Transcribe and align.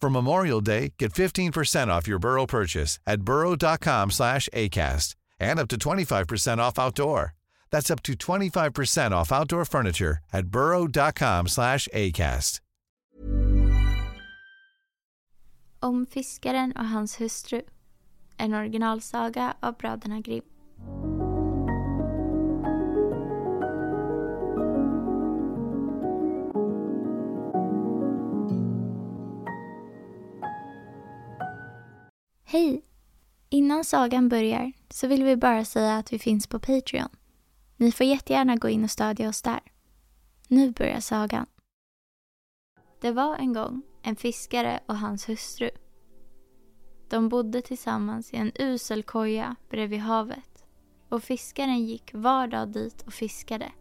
For 0.00 0.10
Memorial 0.10 0.60
Day, 0.60 0.94
get 0.98 1.12
15% 1.12 1.88
off 1.88 2.06
your 2.06 2.20
Burrow 2.20 2.46
purchase 2.46 3.00
at 3.06 3.22
burrow.com 3.22 4.10
slash 4.10 4.48
ACAST 4.52 5.16
and 5.40 5.58
up 5.58 5.68
to 5.68 5.76
25% 5.76 6.58
off 6.58 6.78
outdoor. 6.78 7.34
That's 7.70 7.90
up 7.90 8.02
to 8.04 8.12
25% 8.12 9.10
off 9.10 9.32
outdoor 9.32 9.64
furniture 9.64 10.18
at 10.32 10.46
burrow.com 10.46 11.48
slash 11.48 11.88
ACAST. 11.92 12.60
Om 15.80 16.06
fiskaren 16.06 16.72
och 16.72 16.84
hans 16.84 17.20
hustru. 17.20 17.60
En 18.36 18.54
originalsaga 18.54 19.54
av 19.60 19.76
bröderna 19.76 20.20
Grimm. 20.20 20.44
Hej! 32.58 32.82
Innan 33.48 33.84
sagan 33.84 34.28
börjar 34.28 34.72
så 34.90 35.06
vill 35.06 35.24
vi 35.24 35.36
bara 35.36 35.64
säga 35.64 35.96
att 35.96 36.12
vi 36.12 36.18
finns 36.18 36.46
på 36.46 36.58
Patreon. 36.58 37.08
Ni 37.76 37.92
får 37.92 38.06
jättegärna 38.06 38.56
gå 38.56 38.68
in 38.68 38.84
och 38.84 38.90
stödja 38.90 39.28
oss 39.28 39.42
där. 39.42 39.60
Nu 40.48 40.72
börjar 40.72 41.00
sagan. 41.00 41.46
Det 43.00 43.12
var 43.12 43.36
en 43.36 43.52
gång 43.52 43.82
en 44.02 44.16
fiskare 44.16 44.80
och 44.86 44.96
hans 44.96 45.28
hustru. 45.28 45.70
De 47.08 47.28
bodde 47.28 47.62
tillsammans 47.62 48.32
i 48.32 48.36
en 48.36 48.52
usel 48.54 49.02
koja 49.02 49.56
bredvid 49.70 50.00
havet 50.00 50.64
och 51.08 51.22
fiskaren 51.22 51.86
gick 51.86 52.10
var 52.14 52.46
dag 52.46 52.68
dit 52.68 53.02
och 53.02 53.12
fiskade. 53.12 53.72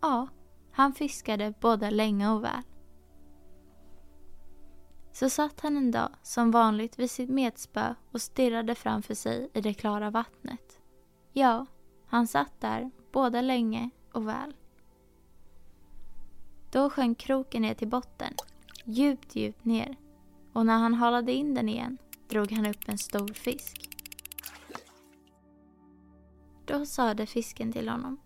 Ja, 0.00 0.28
han 0.72 0.92
fiskade 0.92 1.54
både 1.60 1.90
länge 1.90 2.30
och 2.30 2.44
väl. 2.44 2.62
Så 5.12 5.30
satt 5.30 5.60
han 5.60 5.76
en 5.76 5.90
dag 5.90 6.10
som 6.22 6.50
vanligt 6.50 6.98
vid 6.98 7.10
sitt 7.10 7.30
metspö 7.30 7.94
och 8.10 8.22
stirrade 8.22 8.74
framför 8.74 9.14
sig 9.14 9.50
i 9.54 9.60
det 9.60 9.74
klara 9.74 10.10
vattnet. 10.10 10.80
Ja, 11.32 11.66
han 12.06 12.26
satt 12.26 12.60
där 12.60 12.90
både 13.12 13.42
länge 13.42 13.90
och 14.12 14.28
väl. 14.28 14.54
Då 16.70 16.90
sjönk 16.90 17.18
kroken 17.18 17.62
ner 17.62 17.74
till 17.74 17.88
botten, 17.88 18.34
djupt, 18.84 19.36
djupt 19.36 19.64
ner. 19.64 19.96
Och 20.52 20.66
när 20.66 20.78
han 20.78 20.94
halade 20.94 21.32
in 21.32 21.54
den 21.54 21.68
igen 21.68 21.98
drog 22.28 22.52
han 22.52 22.66
upp 22.66 22.88
en 22.88 22.98
stor 22.98 23.32
fisk. 23.34 23.88
Då 26.64 26.86
sade 26.86 27.26
fisken 27.26 27.72
till 27.72 27.88
honom. 27.88 28.20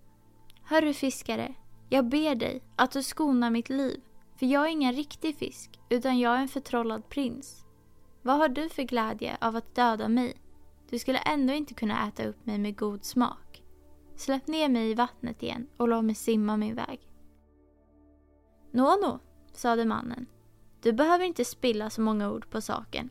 Hörru 0.62 0.92
fiskare, 0.92 1.54
jag 1.88 2.04
ber 2.08 2.34
dig 2.34 2.62
att 2.76 2.90
du 2.90 3.02
skonar 3.02 3.50
mitt 3.50 3.68
liv 3.68 4.00
för 4.36 4.46
jag 4.46 4.64
är 4.64 4.68
ingen 4.68 4.92
riktig 4.92 5.36
fisk, 5.36 5.80
utan 5.88 6.18
jag 6.18 6.36
är 6.36 6.40
en 6.40 6.48
förtrollad 6.48 7.08
prins. 7.08 7.64
Vad 8.22 8.36
har 8.36 8.48
du 8.48 8.68
för 8.68 8.82
glädje 8.82 9.36
av 9.40 9.56
att 9.56 9.74
döda 9.74 10.08
mig? 10.08 10.34
Du 10.90 10.98
skulle 10.98 11.18
ändå 11.18 11.52
inte 11.52 11.74
kunna 11.74 12.08
äta 12.08 12.26
upp 12.26 12.46
mig 12.46 12.58
med 12.58 12.78
god 12.78 13.04
smak. 13.04 13.62
Släpp 14.16 14.46
ner 14.46 14.68
mig 14.68 14.90
i 14.90 14.94
vattnet 14.94 15.42
igen 15.42 15.66
och 15.76 15.88
låt 15.88 16.04
mig 16.04 16.14
simma 16.14 16.56
min 16.56 16.74
väg. 16.74 17.00
Nå, 18.70 18.96
nå, 19.02 19.18
sade 19.52 19.84
mannen. 19.84 20.26
Du 20.82 20.92
behöver 20.92 21.24
inte 21.24 21.44
spilla 21.44 21.90
så 21.90 22.00
många 22.00 22.30
ord 22.30 22.50
på 22.50 22.60
saken. 22.60 23.10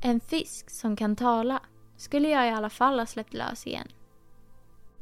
En 0.00 0.20
fisk 0.20 0.70
som 0.70 0.96
kan 0.96 1.16
tala 1.16 1.60
skulle 1.96 2.28
jag 2.28 2.46
i 2.46 2.50
alla 2.50 2.70
fall 2.70 2.98
ha 2.98 3.06
släppt 3.06 3.34
lös 3.34 3.66
igen. 3.66 3.88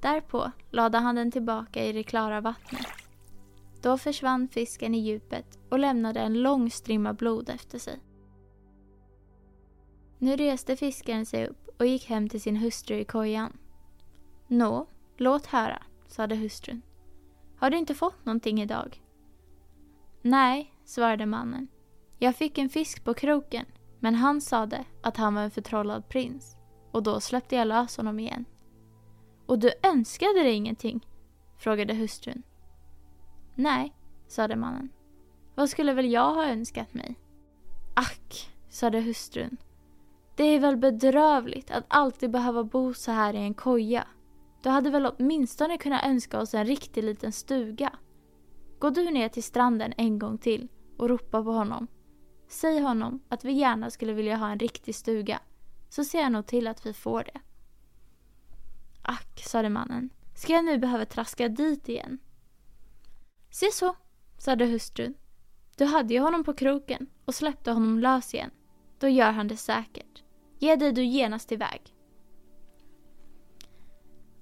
Därpå 0.01 0.51
lade 0.71 0.99
han 0.99 1.15
den 1.15 1.31
tillbaka 1.31 1.85
i 1.85 1.93
det 1.93 2.03
klara 2.03 2.41
vattnet 2.41 3.02
då 3.83 3.99
försvann 3.99 4.49
fisken 4.49 4.95
i 4.95 4.99
djupet 4.99 5.59
och 5.71 5.79
lämnade 5.79 6.21
en 6.21 6.43
lång 6.43 6.71
strimma 6.71 7.13
blod 7.13 7.49
efter 7.49 7.79
sig. 7.79 8.01
Nu 10.19 10.37
reste 10.37 10.77
fiskaren 10.77 11.27
sig 11.27 11.47
upp 11.47 11.69
och 11.79 11.87
gick 11.87 12.09
hem 12.09 12.29
till 12.29 12.41
sin 12.41 12.57
hustru 12.57 12.97
i 12.97 13.05
kojan. 13.05 13.53
Nå, 14.47 14.87
låt 15.17 15.47
höra, 15.47 15.83
sade 16.07 16.37
hustrun. 16.37 16.83
Har 17.57 17.71
du 17.71 17.77
inte 17.77 17.95
fått 17.95 18.25
någonting 18.25 18.63
idag? 18.63 19.03
Nej, 20.23 20.75
svarade 20.85 21.27
mannen. 21.27 21.69
Jag 22.19 22.37
fick 22.37 22.59
en 22.59 22.69
fisk 22.69 23.05
på 23.05 23.15
kroken, 23.15 23.67
men 24.01 24.15
han 24.15 24.41
sade 24.41 24.85
att 25.03 25.17
han 25.17 25.35
var 25.35 25.43
en 25.43 25.51
förtrollad 25.51 26.09
prins 26.09 26.57
och 26.91 27.03
då 27.03 27.21
släppte 27.21 27.57
jag 27.57 27.69
lös 27.69 27.97
honom 27.97 28.19
igen. 28.19 28.45
Och 29.47 29.59
du 29.59 29.73
önskade 29.83 30.43
dig 30.43 30.53
ingenting? 30.53 31.07
frågade 31.59 31.95
hustrun. 31.95 32.43
Nej, 33.55 33.95
sade 34.27 34.57
mannen. 34.57 34.89
Vad 35.55 35.71
skulle 35.71 35.93
väl 35.93 36.13
jag 36.13 36.35
ha 36.35 36.47
önskat 36.47 36.95
mig? 36.95 37.19
Ack, 37.95 38.51
sade 38.69 39.01
hustrun. 39.01 39.57
Det 40.37 40.45
är 40.45 40.61
väl 40.61 40.77
bedrövligt 40.77 41.71
att 41.71 41.85
alltid 41.89 42.31
behöva 42.31 42.65
bo 42.65 42.95
så 42.95 43.13
här 43.13 43.35
i 43.35 43.39
en 43.39 43.55
koja. 43.55 44.07
Du 44.63 44.69
hade 44.69 44.91
väl 44.91 45.07
åtminstone 45.07 45.79
kunnat 45.79 46.05
önska 46.05 46.41
oss 46.41 46.55
en 46.55 46.67
riktig 46.67 47.05
liten 47.05 47.33
stuga. 47.33 47.93
Gå 48.79 48.91
du 48.91 49.11
ner 49.11 49.29
till 49.29 49.43
stranden 49.43 49.93
en 49.97 50.19
gång 50.19 50.39
till 50.39 50.69
och 50.99 51.09
ropa 51.09 51.43
på 51.43 51.53
honom. 51.53 51.87
Säg 52.49 52.81
honom 52.81 53.21
att 53.29 53.45
vi 53.45 53.53
gärna 53.53 53.91
skulle 53.91 54.13
vilja 54.13 54.37
ha 54.37 54.51
en 54.51 54.59
riktig 54.59 54.95
stuga, 54.95 55.41
så 55.89 56.05
ser 56.05 56.21
jag 56.21 56.33
nog 56.33 56.47
till 56.47 56.67
att 56.67 56.87
vi 56.87 56.93
får 56.93 57.25
det. 57.25 57.41
Ack, 59.03 59.43
sade 59.47 59.69
mannen. 59.69 60.11
Ska 60.35 60.53
jag 60.53 60.65
nu 60.65 60.79
behöva 60.79 61.05
traska 61.05 61.49
dit 61.49 61.89
igen? 61.89 62.19
Se 63.53 63.73
så, 63.73 63.97
sade 64.39 64.67
hustrun. 64.67 65.15
Du 65.77 65.85
hade 65.85 66.15
ju 66.15 66.21
honom 66.21 66.45
på 66.45 66.55
kroken 66.55 67.07
och 67.25 67.35
släppte 67.35 67.71
honom 67.71 67.99
lös 67.99 68.35
igen. 68.35 68.51
Då 68.99 69.09
gör 69.09 69.33
han 69.33 69.49
det 69.49 69.57
säkert. 69.57 70.23
Ge 70.59 70.77
dig 70.77 70.93
du 70.93 71.05
genast 71.05 71.53
iväg. 71.53 71.95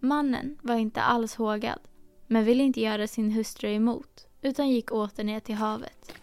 Mannen 0.01 0.59
var 0.62 0.75
inte 0.75 1.01
alls 1.03 1.35
hågad, 1.35 1.81
men 2.27 2.45
ville 2.45 2.62
inte 2.62 2.81
göra 2.81 3.07
sin 3.07 3.31
hustru 3.31 3.71
emot, 3.71 4.27
utan 4.43 4.69
gick 4.69 4.93
åter 4.93 5.25
ner 5.25 5.41
till 5.41 5.55
havet. 5.55 6.15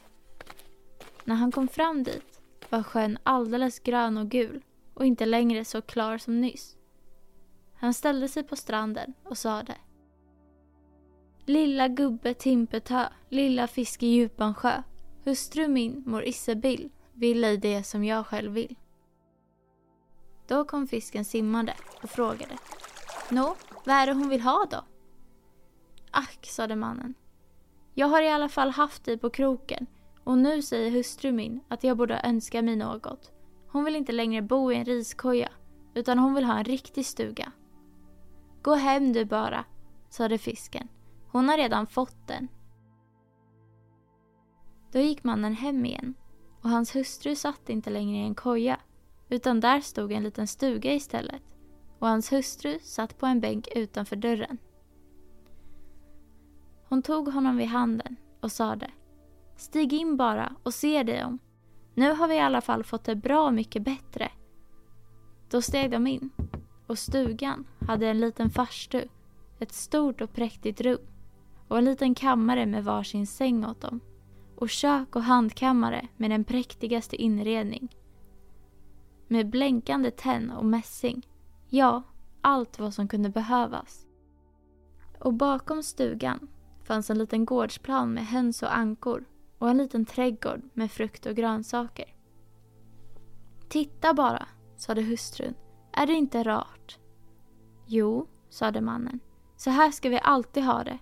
När 1.24 1.36
han 1.36 1.52
kom 1.52 1.68
fram 1.68 2.04
dit 2.04 2.42
var 2.70 2.84
sjön 2.84 3.18
alldeles 3.24 3.80
grön 3.80 4.18
och 4.18 4.30
gul 4.30 4.62
och 4.94 5.06
inte 5.06 5.26
längre 5.26 5.66
så 5.66 5.82
klar 5.82 6.18
som 6.18 6.42
nyss. 6.42 6.78
Han 7.76 7.94
ställde 7.94 8.28
sig 8.28 8.44
på 8.44 8.56
stranden 8.56 9.14
och 9.24 9.38
sade 9.38 9.76
Lilla 11.50 11.88
gubbe 11.88 12.34
Timpetö, 12.34 13.10
lilla 13.30 13.68
fisk 13.68 14.04
i 14.04 14.08
djupan 14.08 14.54
sjö. 14.54 14.84
Hustru 15.24 15.68
min, 15.68 16.04
mor 16.06 16.24
Issebill, 16.24 16.90
vill 17.14 17.44
ej 17.44 17.58
det 17.58 17.84
som 17.84 18.04
jag 18.04 18.26
själv 18.26 18.52
vill. 18.52 18.76
Då 20.48 20.66
kom 20.66 20.88
fisken 20.88 21.26
simmande 21.26 21.74
och 22.04 22.10
frågade. 22.10 22.58
Nå, 23.32 23.56
Vad 23.86 23.96
är 23.96 24.08
det 24.08 24.14
hon 24.14 24.30
vill 24.30 24.42
ha 24.42 24.68
då? 24.72 24.86
Ack, 26.12 26.46
sade 26.46 26.76
mannen. 26.76 27.14
Jag 27.94 28.08
har 28.08 28.22
i 28.22 28.30
alla 28.30 28.50
fall 28.50 28.70
haft 28.70 29.06
dig 29.06 29.18
på 29.18 29.30
kroken 29.30 29.88
och 30.24 30.38
nu 30.38 30.62
säger 30.62 30.92
hustru 30.92 31.32
min 31.32 31.60
att 31.68 31.84
jag 31.84 31.98
borde 31.98 32.22
önska 32.24 32.62
mig 32.62 32.76
något. 32.76 33.32
Hon 33.68 33.84
vill 33.84 33.96
inte 33.96 34.12
längre 34.12 34.42
bo 34.42 34.72
i 34.72 34.76
en 34.76 34.86
riskoja 34.86 35.50
utan 35.94 36.20
hon 36.20 36.34
vill 36.34 36.46
ha 36.46 36.58
en 36.58 36.64
riktig 36.64 37.06
stuga. 37.06 37.52
Gå 38.62 38.74
hem 38.74 39.14
du 39.14 39.26
bara, 39.26 39.66
sade 40.10 40.38
fisken. 40.38 40.88
Hon 41.38 41.50
har 41.50 41.58
redan 41.58 41.88
fått 41.88 42.28
den. 42.28 42.48
Då 44.92 45.00
gick 45.00 45.24
mannen 45.24 45.54
hem 45.54 45.86
igen 45.86 46.14
och 46.62 46.70
hans 46.70 46.96
hustru 46.96 47.36
satt 47.36 47.70
inte 47.70 47.90
längre 47.90 48.18
i 48.18 48.28
en 48.28 48.36
koja 48.36 48.80
utan 49.30 49.60
där 49.60 49.82
stod 49.82 50.12
en 50.12 50.24
liten 50.24 50.48
stuga 50.48 50.94
istället 50.94 51.42
och 52.00 52.08
hans 52.08 52.32
hustru 52.32 52.80
satt 52.80 53.18
på 53.18 53.26
en 53.26 53.40
bänk 53.40 53.68
utanför 53.76 54.16
dörren. 54.16 54.58
Hon 56.90 57.02
tog 57.02 57.28
honom 57.28 57.58
vid 57.58 57.68
handen 57.68 58.16
och 58.42 58.52
sade 58.52 58.92
Stig 59.58 59.94
in 59.94 60.18
bara 60.18 60.56
och 60.64 60.74
se 60.74 61.04
dig 61.04 61.26
om. 61.26 61.40
Nu 61.94 62.14
har 62.14 62.28
vi 62.28 62.36
i 62.36 62.40
alla 62.40 62.62
fall 62.62 62.84
fått 62.84 63.04
det 63.04 63.16
bra 63.16 63.52
mycket 63.52 63.82
bättre. 63.82 64.32
Då 65.50 65.62
steg 65.62 65.92
de 65.92 66.08
in 66.08 66.30
och 66.88 67.00
stugan 67.00 67.66
hade 67.88 68.08
en 68.08 68.20
liten 68.20 68.50
farstu, 68.50 69.08
ett 69.60 69.72
stort 69.72 70.22
och 70.22 70.34
präktigt 70.34 70.82
rum 70.82 71.08
och 71.68 71.78
en 71.78 71.86
liten 71.86 72.16
kammare 72.16 72.66
med 72.66 72.84
varsin 72.84 73.28
säng 73.28 73.66
åt 73.66 73.82
dem 73.82 74.00
och 74.56 74.70
kök 74.70 75.16
och 75.16 75.24
handkammare 75.24 76.08
med 76.18 76.32
den 76.32 76.44
präktigaste 76.44 77.16
inredning. 77.16 77.96
Med 79.28 79.50
blänkande 79.50 80.12
tenn 80.12 80.52
och 80.52 80.66
mässing. 80.66 81.28
Ja, 81.70 82.04
allt 82.42 82.80
vad 82.80 82.94
som 82.94 83.08
kunde 83.08 83.30
behövas. 83.30 84.08
Och 85.20 85.34
bakom 85.34 85.84
stugan 85.84 86.48
fanns 86.84 87.10
en 87.10 87.18
liten 87.18 87.46
gårdsplan 87.46 88.14
med 88.14 88.28
höns 88.28 88.64
och 88.64 88.78
ankor 88.78 89.26
och 89.58 89.70
en 89.70 89.78
liten 89.78 90.06
trädgård 90.06 90.62
med 90.74 90.92
frukt 90.92 91.26
och 91.26 91.36
grönsaker. 91.36 92.14
Titta 93.70 94.14
bara, 94.14 94.48
sade 94.76 95.02
hustrun. 95.02 95.54
Är 95.92 96.08
det 96.08 96.14
inte 96.14 96.44
rart? 96.44 97.00
Jo, 97.86 98.28
sade 98.50 98.82
mannen. 98.82 99.20
Så 99.56 99.70
här 99.70 99.92
ska 99.92 100.10
vi 100.10 100.20
alltid 100.24 100.64
ha 100.64 100.84
det. 100.84 101.00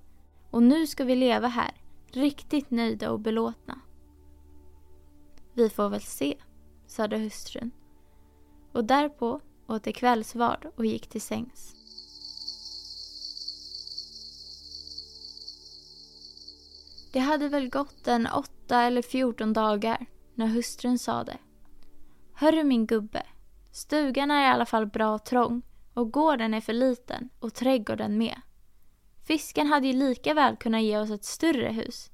Och 0.55 0.63
nu 0.63 0.87
ska 0.87 1.03
vi 1.03 1.15
leva 1.15 1.47
här, 1.47 1.71
riktigt 2.11 2.71
nöjda 2.71 3.11
och 3.11 3.19
belåtna. 3.19 3.79
Vi 5.53 5.69
får 5.69 5.89
väl 5.89 6.01
se, 6.01 6.37
sade 6.87 7.17
hustrun. 7.17 7.71
Och 8.71 8.85
därpå 8.85 9.41
åt 9.67 9.83
de 9.83 9.93
kvällsvard 9.93 10.67
och 10.75 10.85
gick 10.85 11.07
till 11.07 11.21
sängs. 11.21 11.75
Det 17.13 17.19
hade 17.19 17.49
väl 17.49 17.69
gått 17.69 18.07
en 18.07 18.27
åtta 18.27 18.81
eller 18.81 19.01
fjorton 19.01 19.53
dagar 19.53 20.05
när 20.35 20.47
hustrun 20.47 20.99
sade. 20.99 21.37
Hörru 22.33 22.63
min 22.63 22.85
gubbe, 22.85 23.23
stugan 23.71 24.31
är 24.31 24.41
i 24.41 24.53
alla 24.53 24.65
fall 24.65 24.87
bra 24.87 25.19
trång 25.19 25.61
och 25.93 26.11
gården 26.11 26.53
är 26.53 26.61
för 26.61 26.73
liten 26.73 27.29
och 27.39 27.53
trädgården 27.53 28.17
med. 28.17 28.41
Fisken 29.25 29.67
hade 29.67 29.87
ju 29.87 29.93
lika 29.93 30.33
väl 30.33 30.55
kunnat 30.55 30.81
ge 30.81 30.97
oss 30.97 31.09
ett 31.09 31.23
större 31.23 31.67
hus. 31.67 32.11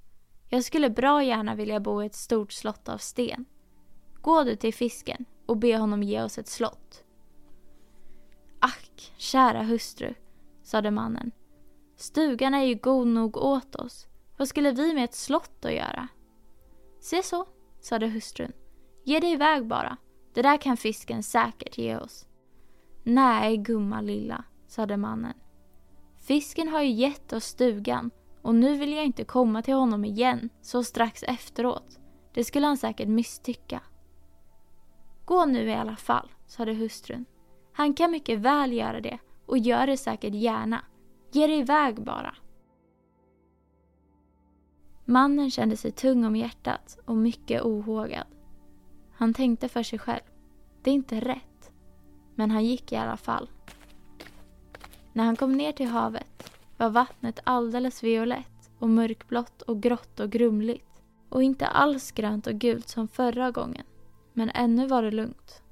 Jag 0.49 0.63
skulle 0.63 0.89
bra 0.89 1.23
gärna 1.23 1.55
vilja 1.55 1.79
bo 1.79 2.03
i 2.03 2.05
ett 2.05 2.15
stort 2.15 2.51
slott 2.51 2.89
av 2.89 2.97
sten. 2.97 3.45
Gå 4.21 4.43
du 4.43 4.55
till 4.55 4.73
fisken 4.73 5.25
och 5.45 5.57
be 5.57 5.77
honom 5.77 6.03
ge 6.03 6.21
oss 6.21 6.37
ett 6.37 6.47
slott. 6.47 7.03
Ack, 8.59 9.13
kära 9.17 9.63
hustru, 9.63 10.13
sade 10.63 10.91
mannen. 10.91 11.31
Stugan 11.95 12.53
är 12.53 12.63
ju 12.63 12.75
god 12.75 13.07
nog 13.07 13.37
åt 13.37 13.75
oss. 13.75 14.07
Vad 14.37 14.47
skulle 14.47 14.71
vi 14.71 14.93
med 14.93 15.03
ett 15.03 15.15
slott 15.15 15.65
att 15.65 15.73
göra? 15.73 16.07
Se 16.99 17.23
så, 17.23 17.45
sade 17.81 18.07
hustrun. 18.07 18.51
Ge 19.03 19.19
dig 19.19 19.31
iväg 19.31 19.67
bara. 19.67 19.97
Det 20.33 20.41
där 20.41 20.57
kan 20.57 20.77
fisken 20.77 21.23
säkert 21.23 21.77
ge 21.77 21.97
oss. 21.97 22.27
Nej, 23.03 23.57
gumma 23.57 24.01
lilla, 24.01 24.43
sade 24.67 24.97
mannen. 24.97 25.33
Fisken 26.21 26.67
har 26.67 26.81
ju 26.81 26.91
gett 26.91 27.33
oss 27.33 27.45
stugan 27.45 28.11
och 28.41 28.55
nu 28.55 28.77
vill 28.77 28.93
jag 28.93 29.05
inte 29.05 29.23
komma 29.23 29.61
till 29.61 29.73
honom 29.73 30.05
igen 30.05 30.49
så 30.61 30.83
strax 30.83 31.23
efteråt. 31.23 31.99
Det 32.33 32.43
skulle 32.43 32.67
han 32.67 32.77
säkert 32.77 33.07
misstycka. 33.07 33.81
Gå 35.25 35.45
nu 35.45 35.69
i 35.69 35.73
alla 35.73 35.95
fall, 35.95 36.31
sade 36.47 36.73
hustrun. 36.73 37.25
Han 37.73 37.93
kan 37.93 38.11
mycket 38.11 38.39
väl 38.39 38.73
göra 38.73 39.01
det 39.01 39.19
och 39.45 39.57
gör 39.57 39.87
det 39.87 39.97
säkert 39.97 40.33
gärna. 40.33 40.85
Ge 41.31 41.47
dig 41.47 41.59
iväg 41.59 42.03
bara. 42.03 42.35
Mannen 45.05 45.51
kände 45.51 45.77
sig 45.77 45.91
tung 45.91 46.25
om 46.25 46.35
hjärtat 46.35 46.99
och 47.05 47.15
mycket 47.17 47.61
ohågad. 47.61 48.27
Han 49.13 49.33
tänkte 49.33 49.69
för 49.69 49.83
sig 49.83 49.99
själv. 49.99 50.23
Det 50.83 50.89
är 50.89 50.93
inte 50.93 51.19
rätt. 51.19 51.71
Men 52.35 52.51
han 52.51 52.65
gick 52.65 52.91
i 52.91 52.95
alla 52.95 53.17
fall. 53.17 53.49
När 55.13 55.23
han 55.23 55.35
kom 55.35 55.53
ner 55.57 55.71
till 55.71 55.87
havet 55.87 56.51
var 56.77 56.89
vattnet 56.89 57.39
alldeles 57.43 58.03
violett 58.03 58.71
och 58.79 58.89
mörkblått 58.89 59.61
och 59.61 59.81
grått 59.81 60.19
och 60.19 60.29
grumligt 60.29 61.03
och 61.29 61.43
inte 61.43 61.67
alls 61.67 62.11
grönt 62.11 62.47
och 62.47 62.53
gult 62.53 62.89
som 62.89 63.07
förra 63.07 63.51
gången. 63.51 63.85
Men 64.33 64.49
ännu 64.49 64.87
var 64.87 65.03
det 65.03 65.11
lugnt. 65.11 65.63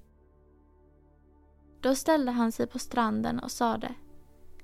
Då 1.81 1.95
ställde 1.95 2.31
han 2.31 2.51
sig 2.51 2.67
på 2.67 2.79
stranden 2.79 3.39
och 3.39 3.51
sade 3.51 3.93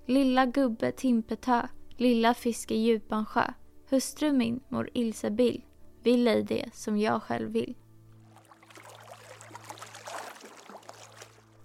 Lilla 0.06 0.45
gubbe 0.45 0.92
Timpetö, 0.92 1.68
lilla 1.98 2.33
fisk 2.33 2.72
i 2.72 2.77
djupan 2.77 3.25
sjö 3.25 3.54
Hustru 3.89 4.31
min, 4.31 4.60
mor 4.69 4.89
Ilsebill, 4.94 5.62
vill 6.04 6.27
ej 6.27 6.44
det 6.44 6.69
som 6.74 6.98
jag 6.98 7.24
själv 7.24 7.51
vill. 7.51 7.75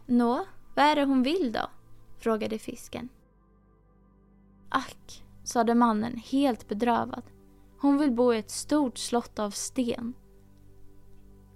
Nå, 0.07 0.47
vad 0.77 0.85
är 0.85 0.97
det 0.97 1.05
hon 1.05 1.23
vill 1.23 1.53
då? 1.53 1.80
Frågade 2.21 2.59
fisken. 2.59 3.09
Ack, 4.69 5.25
sade 5.45 5.75
mannen 5.75 6.17
helt 6.17 6.69
bedrövad. 6.69 7.23
Hon 7.81 7.99
vill 7.99 8.13
bo 8.13 8.35
i 8.35 8.39
ett 8.39 8.51
stort 8.51 8.99
slott 8.99 9.39
av 9.39 9.51
sten. 9.51 10.15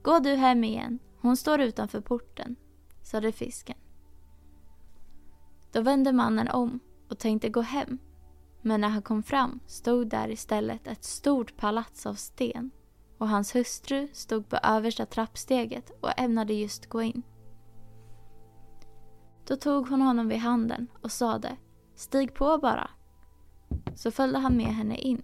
Gå 0.02 0.18
du 0.18 0.34
hem 0.34 0.64
igen, 0.64 0.98
hon 1.20 1.36
står 1.36 1.60
utanför 1.60 2.00
porten, 2.00 2.56
sade 3.02 3.32
fisken. 3.32 3.76
Då 5.72 5.80
vände 5.80 6.12
mannen 6.12 6.48
om 6.48 6.80
och 7.08 7.18
tänkte 7.18 7.48
gå 7.48 7.60
hem 7.60 7.98
men 8.64 8.80
när 8.80 8.88
han 8.88 9.02
kom 9.02 9.22
fram 9.22 9.60
stod 9.66 10.08
där 10.08 10.30
istället 10.30 10.86
ett 10.86 11.04
stort 11.04 11.56
palats 11.56 12.06
av 12.06 12.14
sten 12.14 12.70
och 13.18 13.28
hans 13.28 13.54
hustru 13.54 14.08
stod 14.12 14.48
på 14.48 14.56
översta 14.62 15.06
trappsteget 15.06 15.90
och 16.00 16.18
ämnade 16.18 16.54
just 16.54 16.86
gå 16.86 17.02
in. 17.02 17.22
Då 19.46 19.56
tog 19.56 19.88
hon 19.88 20.00
honom 20.00 20.28
vid 20.28 20.38
handen 20.38 20.86
och 21.02 21.12
sade 21.12 21.56
Stig 21.94 22.34
på 22.34 22.58
bara. 22.58 22.90
Så 23.94 24.10
följde 24.10 24.38
han 24.38 24.56
med 24.56 24.74
henne 24.74 24.96
in 24.96 25.22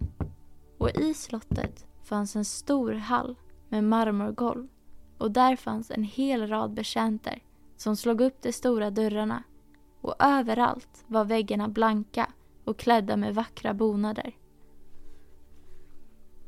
och 0.78 0.90
i 0.90 1.14
slottet 1.14 1.86
fanns 2.04 2.36
en 2.36 2.44
stor 2.44 2.92
hall 2.92 3.36
med 3.68 3.84
marmorgolv 3.84 4.68
och 5.18 5.30
där 5.30 5.56
fanns 5.56 5.90
en 5.90 6.04
hel 6.04 6.46
rad 6.46 6.74
betjänter 6.74 7.42
som 7.76 7.96
slog 7.96 8.20
upp 8.20 8.42
de 8.42 8.52
stora 8.52 8.90
dörrarna 8.90 9.42
och 10.00 10.14
överallt 10.18 11.04
var 11.06 11.24
väggarna 11.24 11.68
blanka 11.68 12.32
och 12.64 12.78
klädda 12.78 13.16
med 13.16 13.34
vackra 13.34 13.74
bonader. 13.74 14.36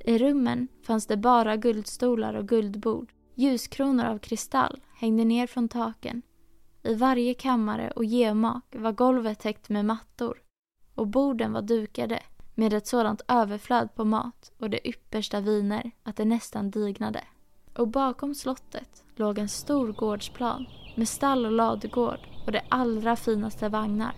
I 0.05 0.19
rummen 0.19 0.69
fanns 0.83 1.07
det 1.07 1.17
bara 1.17 1.57
guldstolar 1.57 2.35
och 2.35 2.49
guldbord. 2.49 3.12
Ljuskronor 3.35 4.05
av 4.05 4.19
kristall 4.19 4.81
hängde 4.95 5.25
ner 5.25 5.47
från 5.47 5.69
taken. 5.69 6.23
I 6.85 6.95
varje 6.95 7.35
kammare 7.35 7.91
och 7.91 8.05
gemak 8.05 8.65
var 8.71 8.93
golvet 8.93 9.39
täckt 9.39 9.69
med 9.69 9.85
mattor 9.85 10.39
och 10.95 11.07
borden 11.07 11.53
var 11.53 11.62
dukade 11.62 12.23
med 12.55 12.73
ett 12.73 12.87
sådant 12.87 13.23
överflöd 13.29 13.95
på 13.95 14.05
mat 14.05 14.53
och 14.59 14.71
de 14.71 14.81
yppersta 14.85 15.41
viner 15.41 15.91
att 16.03 16.17
det 16.17 16.25
nästan 16.25 16.71
dignade. 16.71 17.25
Och 17.77 17.89
bakom 17.89 18.35
slottet 18.35 19.05
låg 19.17 19.39
en 19.39 19.49
stor 19.49 19.93
gårdsplan 19.93 20.67
med 20.97 21.09
stall 21.09 21.47
och 21.47 21.53
ladugård 21.53 22.21
och 22.47 22.53
de 22.53 22.61
allra 22.69 23.17
finaste 23.17 23.69
vagnar. 23.69 24.15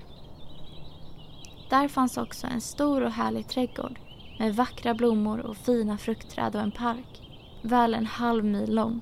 Där 1.71 1.89
fanns 1.89 2.17
också 2.17 2.47
en 2.47 2.61
stor 2.61 3.03
och 3.03 3.13
härlig 3.13 3.49
trädgård 3.49 3.99
med 4.39 4.57
vackra 4.57 4.95
blommor 4.95 5.41
och 5.41 5.57
fina 5.57 5.99
fruktträd 5.99 6.57
och 6.57 6.63
en 6.63 6.73
park, 6.73 7.23
väl 7.63 7.95
en 7.95 8.07
halv 8.07 8.45
mil 8.45 8.75
lång. 8.75 9.01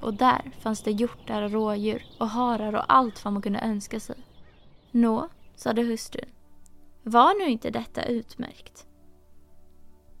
Och 0.00 0.14
där 0.14 0.52
fanns 0.60 0.82
det 0.82 0.90
hjortar 0.90 1.42
och 1.42 1.50
rådjur 1.50 2.06
och 2.18 2.28
harar 2.28 2.72
och 2.72 2.92
allt 2.92 3.24
vad 3.24 3.32
man 3.32 3.42
kunde 3.42 3.60
önska 3.60 4.00
sig. 4.00 4.16
Nå, 4.90 5.28
sade 5.54 5.82
hustrun. 5.82 6.28
Var 7.02 7.38
nu 7.38 7.50
inte 7.50 7.70
detta 7.70 8.04
utmärkt? 8.04 8.86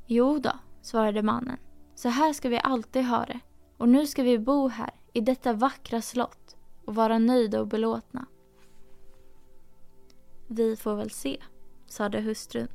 Jo 0.06 0.38
då, 0.38 0.52
svarade 0.82 1.22
mannen. 1.22 1.58
Så 1.94 2.08
här 2.08 2.32
ska 2.32 2.48
vi 2.48 2.60
alltid 2.64 3.04
ha 3.04 3.24
det. 3.24 3.40
Och 3.76 3.88
nu 3.88 4.06
ska 4.06 4.22
vi 4.22 4.38
bo 4.38 4.68
här, 4.68 4.90
i 5.12 5.20
detta 5.20 5.52
vackra 5.52 6.00
slott 6.00 6.56
och 6.84 6.94
vara 6.94 7.18
nöjda 7.18 7.60
och 7.60 7.66
belåtna. 7.66 8.26
Vi 10.46 10.76
får 10.76 10.94
väl 10.94 11.10
se, 11.10 11.42
sade 11.86 12.20
hustrun. 12.20 12.68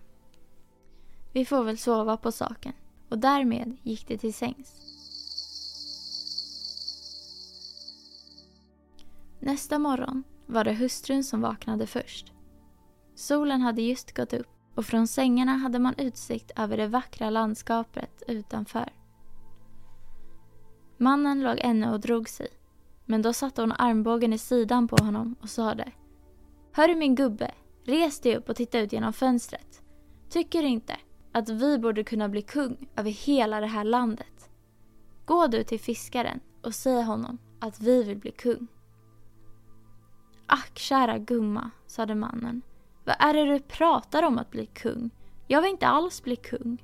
Vi 1.31 1.45
får 1.45 1.63
väl 1.63 1.77
sova 1.77 2.17
på 2.17 2.31
saken. 2.31 2.73
Och 3.09 3.17
därmed 3.17 3.77
gick 3.83 4.07
de 4.07 4.17
till 4.17 4.33
sängs. 4.33 4.94
Nästa 9.39 9.79
morgon 9.79 10.23
var 10.45 10.63
det 10.63 10.73
hustrun 10.73 11.23
som 11.23 11.41
vaknade 11.41 11.87
först. 11.87 12.33
Solen 13.15 13.61
hade 13.61 13.81
just 13.81 14.17
gått 14.17 14.33
upp 14.33 14.47
och 14.75 14.85
från 14.85 15.07
sängarna 15.07 15.51
hade 15.51 15.79
man 15.79 15.95
utsikt 15.97 16.51
över 16.55 16.77
det 16.77 16.87
vackra 16.87 17.29
landskapet 17.29 18.23
utanför. 18.27 18.93
Mannen 20.97 21.43
låg 21.43 21.57
ännu 21.59 21.91
och 21.91 21.99
drog 21.99 22.29
sig. 22.29 22.47
Men 23.05 23.21
då 23.21 23.33
satte 23.33 23.61
hon 23.61 23.71
armbågen 23.71 24.33
i 24.33 24.37
sidan 24.37 24.87
på 24.87 24.95
honom 24.95 25.35
och 25.41 25.49
sade 25.49 25.91
Hörru 26.71 26.95
min 26.95 27.15
gubbe, 27.15 27.51
res 27.83 28.19
dig 28.19 28.37
upp 28.37 28.49
och 28.49 28.55
titta 28.55 28.79
ut 28.79 28.93
genom 28.93 29.13
fönstret. 29.13 29.81
Tycker 30.29 30.61
du 30.61 30.67
inte 30.67 30.97
att 31.31 31.49
vi 31.49 31.79
borde 31.79 32.03
kunna 32.03 32.29
bli 32.29 32.41
kung 32.41 32.89
över 32.95 33.11
hela 33.11 33.59
det 33.59 33.67
här 33.67 33.83
landet? 33.83 34.49
Gå 35.25 35.47
du 35.47 35.63
till 35.63 35.79
fiskaren 35.79 36.39
och 36.61 36.75
säg 36.75 37.03
honom 37.03 37.37
att 37.59 37.79
vi 37.79 38.03
vill 38.03 38.17
bli 38.17 38.31
kung. 38.31 38.67
Ack, 40.47 40.79
kära 40.79 41.17
gumma, 41.17 41.71
sade 41.87 42.15
mannen. 42.15 42.61
Vad 43.03 43.15
är 43.19 43.33
det 43.33 43.45
du 43.45 43.59
pratar 43.59 44.23
om 44.23 44.37
att 44.37 44.51
bli 44.51 44.65
kung? 44.65 45.09
Jag 45.47 45.61
vill 45.61 45.71
inte 45.71 45.87
alls 45.87 46.23
bli 46.23 46.35
kung. 46.35 46.83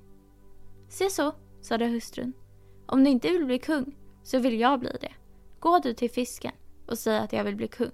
Se 0.90 1.10
så, 1.10 1.34
sade 1.62 1.86
hustrun. 1.86 2.34
Om 2.86 3.04
du 3.04 3.10
inte 3.10 3.32
vill 3.32 3.46
bli 3.46 3.60
kung 3.60 3.96
så 4.24 4.40
vill 4.40 4.60
jag 4.60 4.80
bli 4.80 4.98
det. 5.02 5.14
Gå 5.60 5.80
du 5.80 5.94
till 5.94 6.12
fisken 6.12 6.52
och 6.88 6.98
säg 6.98 7.18
att 7.18 7.34
jag 7.34 7.44
vill 7.44 7.56
bli 7.56 7.68
kung. 7.68 7.92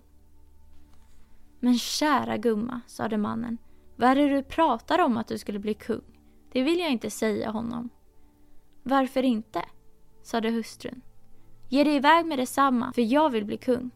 Men 1.59 1.77
kära 1.77 2.37
gumma, 2.37 2.81
sade 2.87 3.17
mannen. 3.17 3.57
Vad 3.95 4.09
är 4.09 4.15
det 4.15 4.29
du 4.29 4.43
pratar 4.43 4.99
om 4.99 5.17
att 5.17 5.27
du 5.27 5.37
skulle 5.37 5.59
bli 5.59 5.73
kung? 5.73 6.19
Det 6.51 6.63
vill 6.63 6.79
jag 6.79 6.91
inte 6.91 7.09
säga 7.09 7.49
honom. 7.49 7.89
Varför 8.83 9.23
inte? 9.23 9.61
sade 10.23 10.49
hustrun. 10.49 11.01
Ge 11.69 11.83
dig 11.83 11.95
iväg 11.95 12.25
med 12.25 12.39
detsamma, 12.39 12.93
för 12.93 13.01
jag 13.01 13.29
vill 13.29 13.45
bli 13.45 13.57
kung. 13.57 13.91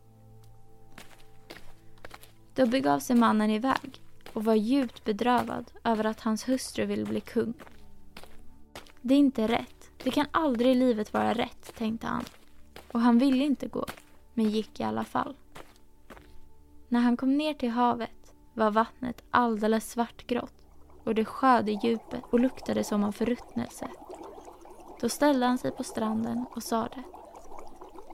Då 2.55 2.65
begav 2.65 2.99
sig 2.99 3.15
mannen 3.15 3.49
iväg 3.49 4.01
och 4.33 4.43
var 4.43 4.55
djupt 4.55 5.03
bedrövad 5.03 5.71
över 5.83 6.03
att 6.03 6.21
hans 6.21 6.49
hustru 6.49 6.85
ville 6.85 7.05
bli 7.05 7.21
kung. 7.21 7.53
Det 9.01 9.13
är 9.13 9.19
inte 9.19 9.47
rätt. 9.47 9.91
Det 10.03 10.11
kan 10.11 10.25
aldrig 10.31 10.71
i 10.71 10.75
livet 10.75 11.13
vara 11.13 11.33
rätt, 11.33 11.75
tänkte 11.77 12.07
han. 12.07 12.23
Och 12.91 12.99
han 12.99 13.17
ville 13.17 13.45
inte 13.45 13.67
gå, 13.67 13.85
men 14.33 14.49
gick 14.49 14.79
i 14.79 14.83
alla 14.83 15.03
fall. 15.03 15.35
När 16.87 16.99
han 16.99 17.17
kom 17.17 17.37
ner 17.37 17.53
till 17.53 17.69
havet 17.69 18.33
var 18.53 18.71
vattnet 18.71 19.23
alldeles 19.31 19.91
svartgrått 19.91 20.67
och 21.03 21.15
det 21.15 21.25
sjöd 21.25 21.69
i 21.69 21.79
djupet 21.83 22.23
och 22.29 22.39
luktade 22.39 22.83
som 22.83 23.03
av 23.03 23.11
förruttnelse. 23.11 23.87
Då 25.01 25.09
ställde 25.09 25.45
han 25.45 25.57
sig 25.57 25.71
på 25.71 25.83
stranden 25.83 26.45
och 26.55 26.63
sade 26.63 27.03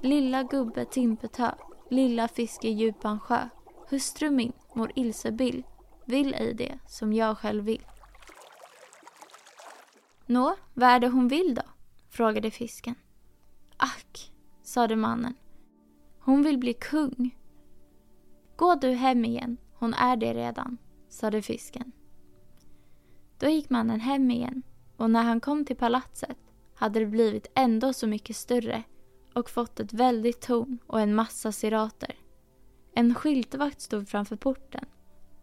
Lilla 0.01 0.43
gubbe 0.43 0.85
Timpetö, 0.85 1.51
lilla 1.89 2.27
fisk 2.27 2.65
i 2.65 2.69
djupan 2.69 3.19
sjö, 3.19 3.49
hustru 3.89 4.31
min, 4.31 4.53
mor 4.73 4.91
Ilsebill, 4.95 5.63
vill 6.05 6.33
ej 6.33 6.53
det 6.53 6.79
som 6.87 7.13
jag 7.13 7.37
själv 7.37 7.63
vill. 7.63 7.85
Nå, 10.25 10.55
vad 10.73 10.89
är 10.89 10.99
det 10.99 11.07
hon 11.07 11.27
vill 11.27 11.55
då? 11.55 11.61
frågade 12.09 12.51
fisken. 12.51 12.95
Ack, 13.77 14.31
sade 14.63 14.95
mannen. 14.95 15.35
Hon 16.19 16.43
vill 16.43 16.57
bli 16.57 16.73
kung. 16.73 17.37
Gå 18.55 18.75
du 18.75 18.91
hem 18.91 19.25
igen, 19.25 19.57
hon 19.73 19.93
är 19.93 20.17
det 20.17 20.33
redan, 20.33 20.77
sade 21.09 21.41
fisken. 21.41 21.91
Då 23.39 23.47
gick 23.47 23.69
mannen 23.69 23.99
hem 23.99 24.31
igen 24.31 24.63
och 24.97 25.09
när 25.09 25.23
han 25.23 25.39
kom 25.39 25.65
till 25.65 25.75
palatset 25.75 26.37
hade 26.75 26.99
det 26.99 27.05
blivit 27.05 27.47
ändå 27.55 27.93
så 27.93 28.07
mycket 28.07 28.35
större 28.35 28.83
och 29.33 29.49
fått 29.49 29.79
ett 29.79 29.93
väldigt 29.93 30.41
torn 30.41 30.79
och 30.87 31.01
en 31.01 31.15
massa 31.15 31.51
sirater. 31.51 32.15
En 32.97 33.15
skyltvakt 33.15 33.81
stod 33.81 34.07
framför 34.07 34.35
porten 34.35 34.85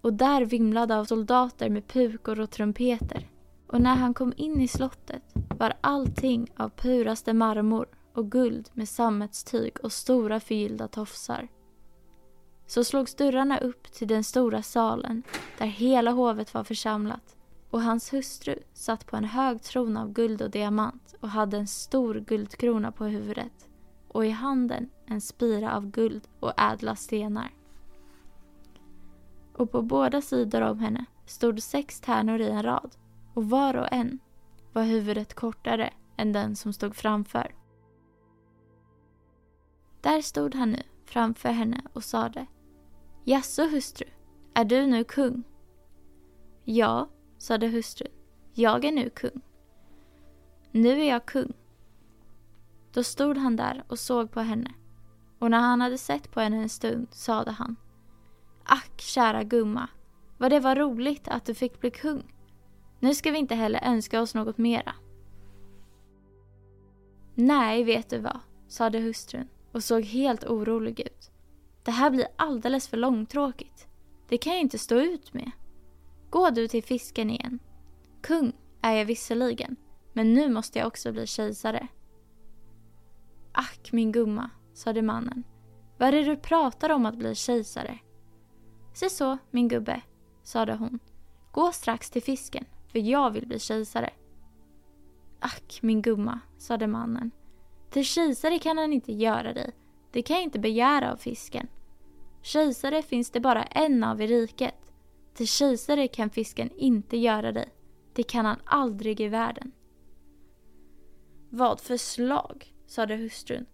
och 0.00 0.12
där 0.12 0.44
vimlade 0.44 0.96
av 0.96 1.04
soldater 1.04 1.70
med 1.70 1.86
pukor 1.86 2.40
och 2.40 2.50
trumpeter. 2.50 3.28
Och 3.66 3.80
när 3.80 3.94
han 3.94 4.14
kom 4.14 4.32
in 4.36 4.60
i 4.60 4.68
slottet 4.68 5.22
var 5.58 5.74
allting 5.80 6.50
av 6.56 6.68
puraste 6.68 7.32
marmor 7.32 7.86
och 8.12 8.30
guld 8.30 8.70
med 8.72 8.88
sammetstyg 8.88 9.72
och 9.82 9.92
stora 9.92 10.40
förgyllda 10.40 10.88
tofsar. 10.88 11.48
Så 12.66 12.84
slogs 12.84 13.14
dörrarna 13.14 13.58
upp 13.58 13.92
till 13.92 14.08
den 14.08 14.24
stora 14.24 14.62
salen 14.62 15.22
där 15.58 15.66
hela 15.66 16.10
hovet 16.10 16.54
var 16.54 16.64
församlat 16.64 17.36
och 17.70 17.82
hans 17.82 18.12
hustru 18.12 18.58
satt 18.72 19.06
på 19.06 19.16
en 19.16 19.24
hög 19.24 19.62
tron 19.62 19.96
av 19.96 20.12
guld 20.12 20.42
och 20.42 20.50
diamant 20.50 21.14
och 21.20 21.28
hade 21.28 21.56
en 21.56 21.66
stor 21.66 22.14
guldkrona 22.14 22.92
på 22.92 23.04
huvudet 23.04 23.68
och 24.08 24.26
i 24.26 24.30
handen 24.30 24.88
en 25.06 25.20
spira 25.20 25.76
av 25.76 25.90
guld 25.90 26.28
och 26.40 26.52
ädla 26.60 26.96
stenar. 26.96 27.54
Och 29.56 29.70
på 29.70 29.82
båda 29.82 30.20
sidor 30.20 30.60
om 30.60 30.78
henne 30.78 31.04
stod 31.26 31.62
sex 31.62 32.00
tärnor 32.00 32.40
i 32.40 32.48
en 32.48 32.62
rad 32.62 32.96
och 33.34 33.50
var 33.50 33.76
och 33.76 33.92
en 33.92 34.18
var 34.72 34.82
huvudet 34.82 35.34
kortare 35.34 35.92
än 36.16 36.32
den 36.32 36.56
som 36.56 36.72
stod 36.72 36.96
framför. 36.96 37.54
Där 40.00 40.22
stod 40.22 40.54
han 40.54 40.70
nu 40.70 40.82
framför 41.04 41.48
henne 41.48 41.82
och 41.92 42.04
sade 42.04 42.46
Jaså 43.24 43.62
hustru, 43.62 44.06
är 44.54 44.64
du 44.64 44.86
nu 44.86 45.04
kung? 45.04 45.44
Ja, 46.64 47.08
sade 47.38 47.66
hustrun. 47.66 48.12
Jag 48.52 48.84
är 48.84 48.92
nu 48.92 49.10
kung. 49.10 49.40
Nu 50.70 51.00
är 51.00 51.08
jag 51.08 51.26
kung. 51.26 51.52
Då 52.92 53.02
stod 53.02 53.36
han 53.36 53.56
där 53.56 53.84
och 53.88 53.98
såg 53.98 54.30
på 54.30 54.40
henne 54.40 54.74
och 55.38 55.50
när 55.50 55.60
han 55.60 55.80
hade 55.80 55.98
sett 55.98 56.30
på 56.30 56.40
henne 56.40 56.56
en 56.56 56.68
stund 56.68 57.06
sade 57.10 57.50
han 57.50 57.76
Ack, 58.64 59.00
kära 59.00 59.44
gumma, 59.44 59.88
vad 60.38 60.50
det 60.50 60.60
var 60.60 60.76
roligt 60.76 61.28
att 61.28 61.44
du 61.44 61.54
fick 61.54 61.80
bli 61.80 61.90
kung. 61.90 62.34
Nu 63.00 63.14
ska 63.14 63.30
vi 63.30 63.38
inte 63.38 63.54
heller 63.54 63.84
önska 63.84 64.20
oss 64.20 64.34
något 64.34 64.58
mera. 64.58 64.94
Nej, 67.34 67.84
vet 67.84 68.10
du 68.10 68.18
vad, 68.18 68.40
sade 68.68 68.98
hustrun 68.98 69.48
och 69.72 69.84
såg 69.84 70.04
helt 70.04 70.44
orolig 70.44 71.00
ut. 71.00 71.30
Det 71.82 71.90
här 71.90 72.10
blir 72.10 72.26
alldeles 72.36 72.88
för 72.88 72.96
långtråkigt. 72.96 73.88
Det 74.28 74.38
kan 74.38 74.52
jag 74.52 74.62
inte 74.62 74.78
stå 74.78 74.94
ut 74.94 75.34
med. 75.34 75.50
Gå 76.30 76.50
du 76.50 76.68
till 76.68 76.84
fisken 76.84 77.30
igen. 77.30 77.58
Kung 78.22 78.52
är 78.82 78.92
jag 78.92 79.04
visserligen, 79.04 79.76
men 80.12 80.34
nu 80.34 80.48
måste 80.52 80.78
jag 80.78 80.86
också 80.86 81.12
bli 81.12 81.26
kejsare. 81.26 81.88
Ack, 83.52 83.92
min 83.92 84.12
gumma, 84.12 84.50
sade 84.74 85.02
mannen. 85.02 85.44
Vad 85.98 86.08
är 86.08 86.12
det 86.12 86.24
du 86.24 86.36
pratar 86.36 86.90
om 86.90 87.06
att 87.06 87.16
bli 87.16 87.34
kejsare? 87.34 87.98
Se 88.94 89.10
så, 89.10 89.38
min 89.50 89.68
gubbe, 89.68 90.00
sade 90.42 90.74
hon. 90.74 90.98
Gå 91.52 91.72
strax 91.72 92.10
till 92.10 92.22
fisken, 92.22 92.64
för 92.92 92.98
jag 92.98 93.30
vill 93.30 93.46
bli 93.46 93.58
kejsare. 93.58 94.10
Ack, 95.40 95.78
min 95.82 96.02
gumma, 96.02 96.40
sade 96.58 96.86
mannen. 96.86 97.30
Till 97.90 98.04
kejsare 98.04 98.58
kan 98.58 98.78
han 98.78 98.92
inte 98.92 99.12
göra 99.12 99.52
dig. 99.52 99.72
Det 100.12 100.22
kan 100.22 100.36
jag 100.36 100.44
inte 100.44 100.58
begära 100.58 101.12
av 101.12 101.16
fisken. 101.16 101.68
Kejsare 102.42 103.02
finns 103.02 103.30
det 103.30 103.40
bara 103.40 103.62
en 103.62 104.04
av 104.04 104.20
i 104.20 104.26
riket. 104.26 104.92
Till 105.34 105.48
kejsare 105.48 106.08
kan 106.08 106.30
fisken 106.30 106.70
inte 106.76 107.16
göra 107.16 107.52
dig. 107.52 107.68
Det 108.12 108.22
kan 108.22 108.44
han 108.44 108.60
aldrig 108.64 109.20
i 109.20 109.28
världen. 109.28 109.72
Vad 111.50 111.80
för 111.80 111.96
slag, 111.96 112.74
sade 112.86 113.16
hustrun. 113.16 113.66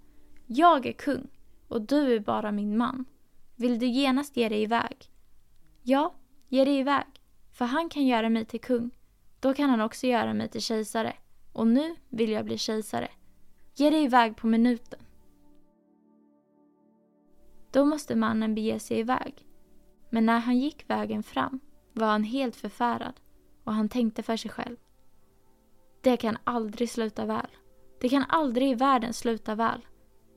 Jag 0.53 0.87
är 0.87 0.93
kung 0.93 1.29
och 1.69 1.83
du 1.83 2.15
är 2.15 2.21
bara 2.21 2.53
min 2.53 2.77
man. 2.77 3.05
Vill 3.57 3.79
du 3.79 3.87
genast 3.87 4.37
ge 4.37 4.49
dig 4.49 4.63
iväg? 4.63 5.13
Ja, 5.83 6.15
ge 6.49 6.65
dig 6.65 6.79
iväg, 6.79 7.07
för 7.53 7.65
han 7.65 7.89
kan 7.89 8.07
göra 8.07 8.29
mig 8.29 8.45
till 8.45 8.61
kung. 8.61 8.91
Då 9.41 9.55
kan 9.55 9.71
han 9.71 9.81
också 9.81 10.07
göra 10.07 10.35
mig 10.35 10.49
till 10.49 10.61
kejsare. 10.61 11.17
Och 11.53 11.67
nu 11.67 11.97
vill 12.09 12.31
jag 12.31 12.45
bli 12.45 12.59
kejsare. 12.59 13.09
Ge 13.75 13.91
dig 13.91 14.05
iväg 14.05 14.37
på 14.37 14.47
minuten. 14.47 15.01
Då 17.71 17.85
måste 17.85 18.17
mannen 18.17 18.55
bege 18.55 18.79
sig 18.79 18.99
iväg. 18.99 19.47
Men 20.11 20.27
när 20.27 20.39
han 20.39 20.59
gick 20.59 20.91
vägen 20.91 21.23
fram 21.23 21.61
var 21.93 22.07
han 22.07 22.25
helt 22.25 22.57
förfärad 22.57 23.21
och 23.65 23.75
han 23.75 23.89
tänkte 23.89 24.23
för 24.23 24.37
sig 24.37 24.51
själv. 24.51 24.77
Det 26.01 26.17
kan 26.17 26.39
aldrig 26.45 26.91
sluta 26.91 27.27
väl. 27.27 27.51
Det 28.01 28.09
kan 28.09 28.25
aldrig 28.29 28.71
i 28.71 28.75
världen 28.75 29.13
sluta 29.13 29.55
väl. 29.55 29.87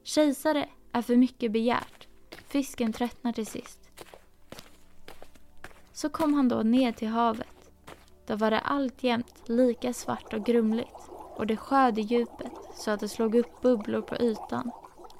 Kejsare 0.03 0.69
är 0.91 1.01
för 1.01 1.15
mycket 1.15 1.51
begärt. 1.51 2.07
Fisken 2.47 2.93
tröttnar 2.93 3.33
till 3.33 3.45
sist. 3.45 3.79
Så 5.91 6.09
kom 6.09 6.33
han 6.33 6.49
då 6.49 6.61
ner 6.61 6.91
till 6.91 7.07
havet. 7.07 7.71
Då 8.27 8.35
var 8.35 8.51
det 8.51 8.59
alltjämt 8.59 9.49
lika 9.49 9.93
svart 9.93 10.33
och 10.33 10.45
grumligt 10.45 11.09
och 11.35 11.47
det 11.47 11.57
sjöd 11.57 11.99
i 11.99 12.01
djupet 12.01 12.51
så 12.75 12.91
att 12.91 12.99
det 12.99 13.09
slog 13.09 13.35
upp 13.35 13.61
bubblor 13.61 14.01
på 14.01 14.15
ytan. 14.15 14.71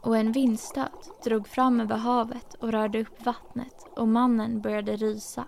Och 0.02 0.18
en 0.18 0.32
vindstöt 0.32 1.24
drog 1.24 1.48
fram 1.48 1.80
över 1.80 1.98
havet 1.98 2.54
och 2.54 2.72
rörde 2.72 3.02
upp 3.02 3.26
vattnet 3.26 3.88
och 3.96 4.08
mannen 4.08 4.62
började 4.62 4.96
rysa. 4.96 5.46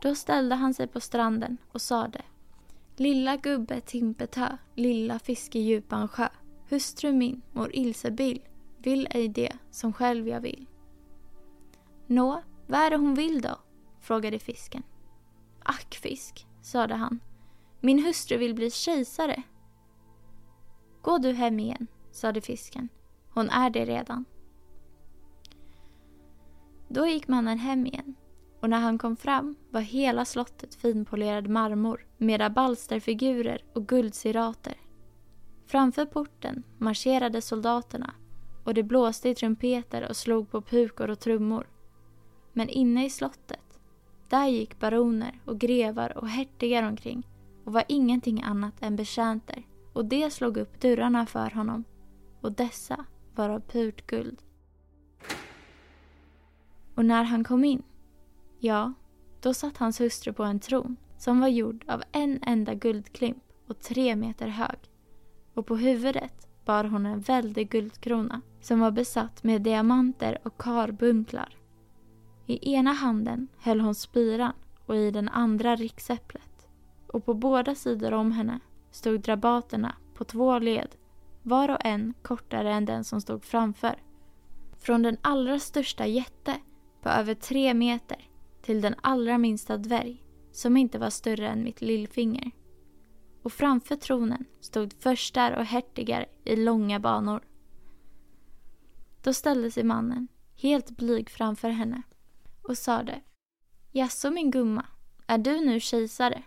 Då 0.00 0.14
ställde 0.14 0.54
han 0.54 0.74
sig 0.74 0.86
på 0.86 1.00
stranden 1.00 1.56
och 1.72 1.82
sade 1.82 2.22
Lilla 2.96 3.36
gubbe 3.36 3.80
Timpetö, 3.80 4.46
lilla 4.74 5.18
fiske 5.18 5.58
djupan 5.58 6.08
sjö. 6.08 6.28
Hustru 6.70 7.12
min, 7.12 7.42
mor 7.52 7.70
Ilsebil, 7.76 8.42
vill 8.78 9.08
ej 9.10 9.28
det 9.28 9.52
som 9.70 9.92
själv 9.92 10.28
jag 10.28 10.40
vill. 10.40 10.66
Nå, 12.06 12.42
vad 12.66 12.80
är 12.80 12.90
det 12.90 12.96
hon 12.96 13.14
vill 13.14 13.40
då? 13.40 13.58
frågade 14.00 14.38
fisken. 14.38 14.82
Ack 15.58 15.94
fisk, 15.94 16.46
sade 16.62 16.94
han. 16.94 17.20
Min 17.80 18.04
hustru 18.04 18.36
vill 18.38 18.54
bli 18.54 18.70
kejsare. 18.70 19.42
Gå 21.02 21.18
du 21.18 21.32
hem 21.32 21.60
igen, 21.60 21.86
sade 22.10 22.40
fisken. 22.40 22.88
Hon 23.30 23.50
är 23.50 23.70
det 23.70 23.84
redan. 23.84 24.24
Då 26.88 27.06
gick 27.06 27.28
mannen 27.28 27.58
hem 27.58 27.86
igen 27.86 28.14
och 28.60 28.70
när 28.70 28.80
han 28.80 28.98
kom 28.98 29.16
fram 29.16 29.56
var 29.70 29.80
hela 29.80 30.24
slottet 30.24 30.74
finpolerad 30.74 31.48
marmor 31.48 32.06
med 32.18 32.40
rabalsterfigurer 32.40 33.64
och 33.74 33.88
guldsirater. 33.88 34.79
Framför 35.70 36.06
porten 36.06 36.62
marscherade 36.78 37.40
soldaterna 37.40 38.14
och 38.64 38.74
det 38.74 38.82
blåste 38.82 39.28
i 39.28 39.34
trumpeter 39.34 40.08
och 40.08 40.16
slog 40.16 40.50
på 40.50 40.60
pukor 40.60 41.10
och 41.10 41.20
trummor. 41.20 41.66
Men 42.52 42.68
inne 42.68 43.06
i 43.06 43.10
slottet, 43.10 43.80
där 44.28 44.46
gick 44.46 44.80
baroner 44.80 45.40
och 45.44 45.58
grevar 45.58 46.18
och 46.18 46.28
hertigar 46.28 46.82
omkring 46.82 47.26
och 47.64 47.72
var 47.72 47.84
ingenting 47.88 48.42
annat 48.42 48.74
än 48.82 48.96
betjänter 48.96 49.62
och 49.92 50.04
det 50.04 50.30
slog 50.30 50.56
upp 50.56 50.80
dörrarna 50.80 51.26
för 51.26 51.50
honom 51.50 51.84
och 52.40 52.52
dessa 52.52 53.04
var 53.34 53.48
av 53.48 53.60
purt 53.60 54.06
guld. 54.06 54.42
Och 56.94 57.04
när 57.04 57.24
han 57.24 57.44
kom 57.44 57.64
in, 57.64 57.82
ja, 58.58 58.92
då 59.40 59.54
satt 59.54 59.76
hans 59.76 60.00
hustru 60.00 60.32
på 60.32 60.42
en 60.42 60.60
tron 60.60 60.96
som 61.18 61.40
var 61.40 61.48
gjord 61.48 61.84
av 61.88 62.02
en 62.12 62.38
enda 62.42 62.74
guldklimp 62.74 63.42
och 63.66 63.78
tre 63.78 64.16
meter 64.16 64.48
hög. 64.48 64.89
Och 65.54 65.66
på 65.66 65.76
huvudet 65.76 66.48
bar 66.64 66.84
hon 66.84 67.06
en 67.06 67.20
väldig 67.20 67.70
guldkrona 67.70 68.40
som 68.60 68.80
var 68.80 68.90
besatt 68.90 69.42
med 69.42 69.62
diamanter 69.62 70.38
och 70.42 70.58
karbunklar. 70.58 71.56
I 72.46 72.74
ena 72.74 72.92
handen 72.92 73.48
höll 73.58 73.80
hon 73.80 73.94
spiran 73.94 74.52
och 74.86 74.96
i 74.96 75.10
den 75.10 75.28
andra 75.28 75.76
riksäpplet. 75.76 76.68
Och 77.06 77.24
på 77.24 77.34
båda 77.34 77.74
sidor 77.74 78.12
om 78.12 78.32
henne 78.32 78.60
stod 78.90 79.20
drabaterna 79.20 79.94
på 80.14 80.24
två 80.24 80.58
led, 80.58 80.88
var 81.42 81.68
och 81.68 81.84
en 81.84 82.14
kortare 82.22 82.72
än 82.72 82.84
den 82.84 83.04
som 83.04 83.20
stod 83.20 83.44
framför. 83.44 83.94
Från 84.78 85.02
den 85.02 85.16
allra 85.22 85.58
största 85.58 86.06
jätte 86.06 86.56
på 87.02 87.08
över 87.08 87.34
tre 87.34 87.74
meter 87.74 88.28
till 88.62 88.80
den 88.80 88.94
allra 89.00 89.38
minsta 89.38 89.76
dvärg 89.76 90.24
som 90.52 90.76
inte 90.76 90.98
var 90.98 91.10
större 91.10 91.48
än 91.48 91.64
mitt 91.64 91.80
lillfinger. 91.80 92.50
Och 93.42 93.52
framför 93.52 93.96
tronen 93.96 94.44
stod 94.60 94.92
förstar 94.92 95.52
och 95.52 95.64
hertigar 95.64 96.26
i 96.44 96.56
långa 96.56 97.00
banor. 97.00 97.44
Då 99.22 99.32
ställde 99.32 99.70
sig 99.70 99.84
mannen, 99.84 100.28
helt 100.56 100.90
blyg 100.90 101.30
framför 101.30 101.68
henne 101.68 102.02
och 102.62 102.78
sade 102.78 103.20
Jaså 103.92 104.30
min 104.30 104.50
gumma, 104.50 104.86
är 105.26 105.38
du 105.38 105.60
nu 105.60 105.80
kejsare? 105.80 106.42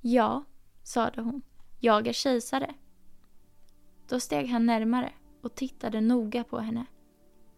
Ja, 0.00 0.44
sade 0.82 1.22
hon, 1.22 1.42
jag 1.80 2.06
är 2.06 2.12
kejsare. 2.12 2.74
Då 4.08 4.20
steg 4.20 4.48
han 4.48 4.66
närmare 4.66 5.12
och 5.42 5.54
tittade 5.54 6.00
noga 6.00 6.44
på 6.44 6.58
henne. 6.58 6.86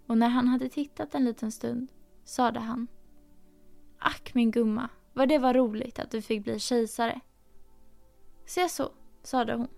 Och 0.07 0.19
när 0.19 0.29
han 0.29 0.49
hade 0.49 0.69
tittat 0.69 1.15
en 1.15 1.25
liten 1.25 1.53
stund 1.53 1.93
sade 2.25 2.61
han 2.61 2.87
Ack 3.99 4.35
min 4.35 4.51
gumma, 4.51 4.89
vad 5.13 5.29
det 5.29 5.39
var 5.39 5.55
roligt 5.55 5.99
att 5.99 6.11
du 6.11 6.23
fick 6.23 6.45
bli 6.45 6.59
kejsare. 6.59 7.21
Se 8.47 8.69
så, 8.69 8.93
sade 9.23 9.55
hon. 9.55 9.69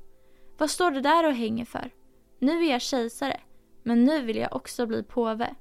Vad 0.59 0.71
står 0.71 0.91
du 0.91 1.01
där 1.01 1.27
och 1.27 1.35
hänger 1.35 1.65
för? 1.65 1.91
Nu 2.39 2.65
är 2.65 2.71
jag 2.71 2.83
kejsare, 2.83 3.41
men 3.83 4.05
nu 4.05 4.21
vill 4.21 4.37
jag 4.37 4.57
också 4.57 4.87
bli 4.87 5.03
påve. 5.03 5.55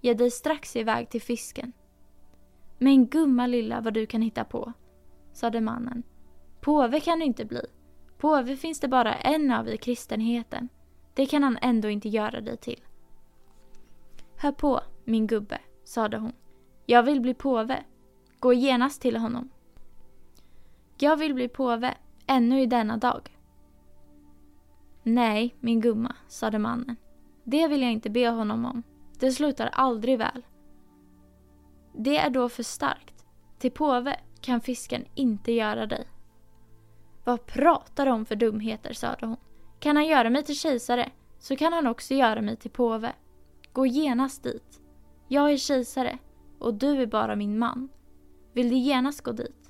Ge 0.00 0.14
dig 0.14 0.30
strax 0.30 0.76
iväg 0.76 1.10
till 1.10 1.22
fisken. 1.22 1.72
Men 2.78 3.06
gumma 3.06 3.46
lilla 3.46 3.80
vad 3.80 3.94
du 3.94 4.06
kan 4.06 4.22
hitta 4.22 4.44
på, 4.44 4.72
sade 5.32 5.60
mannen. 5.60 6.02
Påve 6.60 7.00
kan 7.00 7.18
du 7.18 7.24
inte 7.24 7.44
bli. 7.44 7.66
Påve 8.18 8.56
finns 8.56 8.80
det 8.80 8.88
bara 8.88 9.14
en 9.14 9.50
av 9.50 9.68
i 9.68 9.76
kristenheten. 9.76 10.68
Det 11.14 11.26
kan 11.26 11.42
han 11.42 11.58
ändå 11.62 11.88
inte 11.88 12.08
göra 12.08 12.40
dig 12.40 12.56
till. 12.56 12.80
Hör 14.36 14.52
på, 14.52 14.80
min 15.04 15.26
gubbe, 15.26 15.58
sade 15.84 16.16
hon. 16.16 16.32
Jag 16.86 17.02
vill 17.02 17.20
bli 17.20 17.34
påve. 17.34 17.84
Gå 18.38 18.52
genast 18.52 19.02
till 19.02 19.16
honom. 19.16 19.50
Jag 20.98 21.16
vill 21.16 21.34
bli 21.34 21.48
påve, 21.48 21.94
ännu 22.26 22.62
i 22.62 22.66
denna 22.66 22.96
dag. 22.96 23.38
Nej, 25.02 25.56
min 25.60 25.80
gumma, 25.80 26.16
sade 26.28 26.58
mannen. 26.58 26.96
Det 27.44 27.68
vill 27.68 27.82
jag 27.82 27.92
inte 27.92 28.10
be 28.10 28.28
honom 28.28 28.64
om. 28.64 28.82
Det 29.18 29.32
slutar 29.32 29.66
aldrig 29.66 30.18
väl. 30.18 30.46
Det 31.92 32.18
är 32.18 32.30
då 32.30 32.48
för 32.48 32.62
starkt. 32.62 33.26
Till 33.58 33.70
påve 33.70 34.20
kan 34.40 34.60
fisken 34.60 35.04
inte 35.14 35.52
göra 35.52 35.86
dig. 35.86 36.08
Vad 37.24 37.46
pratar 37.46 38.06
du 38.06 38.12
om 38.12 38.26
för 38.26 38.36
dumheter, 38.36 38.92
sade 38.92 39.26
hon. 39.26 39.36
Kan 39.80 39.96
han 39.96 40.06
göra 40.06 40.30
mig 40.30 40.44
till 40.44 40.58
kejsare 40.58 41.10
så 41.38 41.56
kan 41.56 41.72
han 41.72 41.86
också 41.86 42.14
göra 42.14 42.42
mig 42.42 42.56
till 42.56 42.70
påve. 42.70 43.12
Gå 43.72 43.86
genast 43.86 44.42
dit. 44.42 44.80
Jag 45.28 45.52
är 45.52 45.56
kejsare 45.56 46.18
och 46.58 46.74
du 46.74 47.02
är 47.02 47.06
bara 47.06 47.36
min 47.36 47.58
man. 47.58 47.88
Vill 48.52 48.68
du 48.68 48.76
genast 48.76 49.20
gå 49.20 49.32
dit? 49.32 49.65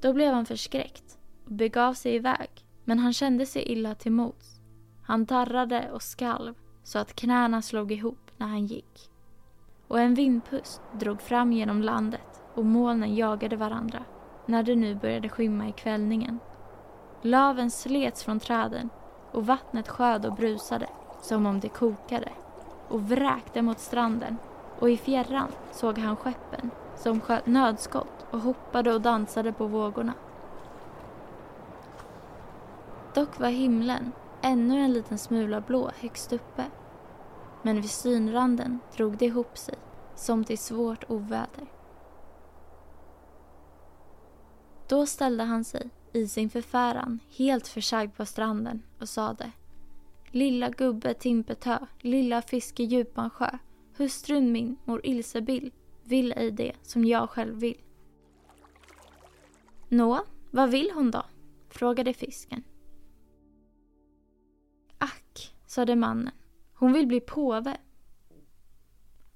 Då 0.00 0.12
blev 0.12 0.34
han 0.34 0.46
förskräckt 0.46 1.18
och 1.44 1.52
begav 1.52 1.94
sig 1.94 2.14
iväg, 2.14 2.50
men 2.84 2.98
han 2.98 3.12
kände 3.12 3.46
sig 3.46 3.62
illa 3.62 3.94
till 3.94 4.12
mots. 4.12 4.60
Han 5.02 5.24
darrade 5.24 5.90
och 5.92 6.02
skalv 6.02 6.54
så 6.82 6.98
att 6.98 7.16
knäna 7.16 7.62
slog 7.62 7.92
ihop 7.92 8.30
när 8.36 8.46
han 8.46 8.66
gick. 8.66 9.10
Och 9.88 10.00
en 10.00 10.14
vindpust 10.14 10.80
drog 10.92 11.20
fram 11.20 11.52
genom 11.52 11.82
landet 11.82 12.42
och 12.54 12.64
molnen 12.64 13.14
jagade 13.14 13.56
varandra 13.56 14.04
när 14.46 14.62
det 14.62 14.76
nu 14.76 14.94
började 14.94 15.28
skymma 15.28 15.68
i 15.68 15.72
kvällningen. 15.72 16.38
Laven 17.22 17.70
slets 17.70 18.24
från 18.24 18.40
träden 18.40 18.90
och 19.32 19.46
vattnet 19.46 19.88
sjöd 19.88 20.26
och 20.26 20.34
brusade 20.34 20.86
som 21.22 21.46
om 21.46 21.60
det 21.60 21.68
kokade 21.68 22.32
och 22.88 23.10
vräkte 23.10 23.62
mot 23.62 23.78
stranden 23.78 24.36
och 24.78 24.90
i 24.90 24.96
fjärran 24.96 25.52
såg 25.72 25.98
han 25.98 26.16
skeppen 26.16 26.70
som 26.98 27.20
sköt 27.20 27.46
nödskott 27.46 28.26
och 28.30 28.40
hoppade 28.40 28.94
och 28.94 29.00
dansade 29.00 29.52
på 29.52 29.66
vågorna. 29.66 30.14
Dock 33.14 33.40
var 33.40 33.48
himlen 33.48 34.12
ännu 34.42 34.80
en 34.80 34.92
liten 34.92 35.18
smula 35.18 35.60
blå 35.60 35.90
högst 36.00 36.32
uppe. 36.32 36.64
Men 37.62 37.80
vid 37.80 37.90
synranden 37.90 38.78
drog 38.96 39.16
det 39.16 39.24
ihop 39.24 39.58
sig 39.58 39.74
som 40.14 40.44
till 40.44 40.58
svårt 40.58 41.04
oväder. 41.10 41.66
Då 44.88 45.06
ställde 45.06 45.44
han 45.44 45.64
sig 45.64 45.90
i 46.12 46.28
sin 46.28 46.50
förfäran 46.50 47.18
helt 47.36 47.68
försagd 47.68 48.16
på 48.16 48.26
stranden 48.26 48.82
och 49.00 49.08
sade 49.08 49.50
Lilla 50.30 50.70
gubbe 50.70 51.14
Timpetö, 51.14 51.78
lilla 52.00 52.42
fiske 52.42 52.82
djupan 52.82 53.30
sjö 53.30 53.58
Hustrun 53.96 54.52
min, 54.52 54.76
mor 54.84 55.00
Ilsebill, 55.04 55.72
vill 56.08 56.32
ej 56.36 56.50
det 56.50 56.72
som 56.82 57.04
jag 57.04 57.30
själv 57.30 57.60
vill. 57.60 57.82
Nå, 59.88 60.24
vad 60.50 60.70
vill 60.70 60.90
hon 60.94 61.10
då? 61.10 61.22
frågade 61.68 62.14
fisken. 62.14 62.62
Ack, 64.98 65.54
sade 65.66 65.96
mannen, 65.96 66.34
hon 66.74 66.92
vill 66.92 67.06
bli 67.06 67.20
påve. 67.20 67.76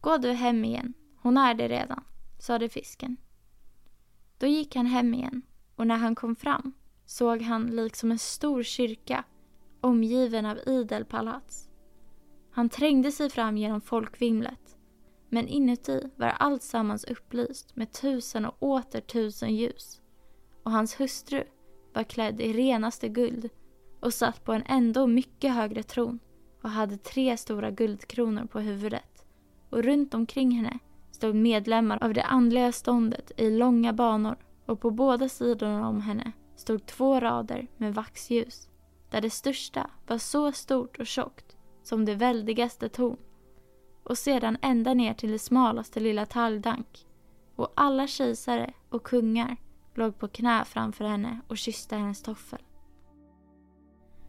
Gå 0.00 0.16
du 0.16 0.32
hem 0.32 0.64
igen, 0.64 0.94
hon 1.16 1.36
är 1.36 1.54
det 1.54 1.68
redan, 1.68 2.04
sade 2.38 2.68
fisken. 2.68 3.16
Då 4.38 4.46
gick 4.46 4.76
han 4.76 4.86
hem 4.86 5.14
igen 5.14 5.42
och 5.76 5.86
när 5.86 5.96
han 5.96 6.14
kom 6.14 6.36
fram 6.36 6.72
såg 7.06 7.42
han 7.42 7.66
liksom 7.66 8.10
en 8.10 8.18
stor 8.18 8.62
kyrka 8.62 9.24
omgiven 9.80 10.46
av 10.46 10.58
idel 10.66 11.04
palats. 11.04 11.68
Han 12.50 12.68
trängde 12.68 13.12
sig 13.12 13.30
fram 13.30 13.56
genom 13.56 13.80
folkvimlet. 13.80 14.61
Men 15.34 15.48
inuti 15.48 16.00
var 16.16 16.28
allt 16.28 16.62
sammans 16.62 17.04
upplyst 17.04 17.76
med 17.76 17.92
tusen 17.92 18.44
och 18.44 18.56
åter 18.58 19.00
tusen 19.00 19.56
ljus. 19.56 20.00
Och 20.62 20.70
hans 20.70 21.00
hustru 21.00 21.44
var 21.94 22.04
klädd 22.04 22.40
i 22.40 22.52
renaste 22.52 23.08
guld 23.08 23.48
och 24.00 24.14
satt 24.14 24.44
på 24.44 24.52
en 24.52 24.62
ändå 24.66 25.06
mycket 25.06 25.54
högre 25.54 25.82
tron 25.82 26.18
och 26.62 26.70
hade 26.70 26.96
tre 26.96 27.36
stora 27.36 27.70
guldkronor 27.70 28.46
på 28.46 28.60
huvudet. 28.60 29.24
Och 29.70 29.82
runt 29.82 30.14
omkring 30.14 30.50
henne 30.50 30.78
stod 31.10 31.34
medlemmar 31.34 32.04
av 32.04 32.14
det 32.14 32.24
andliga 32.24 32.72
ståndet 32.72 33.32
i 33.36 33.50
långa 33.50 33.92
banor 33.92 34.36
och 34.66 34.80
på 34.80 34.90
båda 34.90 35.28
sidorna 35.28 35.88
om 35.88 36.00
henne 36.00 36.32
stod 36.56 36.86
två 36.86 37.20
rader 37.20 37.68
med 37.76 37.94
vaxljus 37.94 38.68
där 39.10 39.20
det 39.20 39.30
största 39.30 39.90
var 40.06 40.18
så 40.18 40.52
stort 40.52 40.98
och 40.98 41.06
tjockt 41.06 41.56
som 41.82 42.04
det 42.04 42.14
väldigaste 42.14 42.88
torn 42.88 43.18
och 44.12 44.18
sedan 44.18 44.56
ända 44.62 44.94
ner 44.94 45.14
till 45.14 45.30
det 45.30 45.38
smalaste 45.38 46.00
lilla 46.00 46.26
talgdank 46.26 47.06
och 47.56 47.72
alla 47.76 48.06
kejsare 48.06 48.72
och 48.88 49.02
kungar 49.02 49.56
låg 49.94 50.18
på 50.18 50.28
knä 50.28 50.64
framför 50.64 51.04
henne 51.04 51.40
och 51.48 51.58
kysste 51.58 51.96
hennes 51.96 52.22
toffel. 52.22 52.58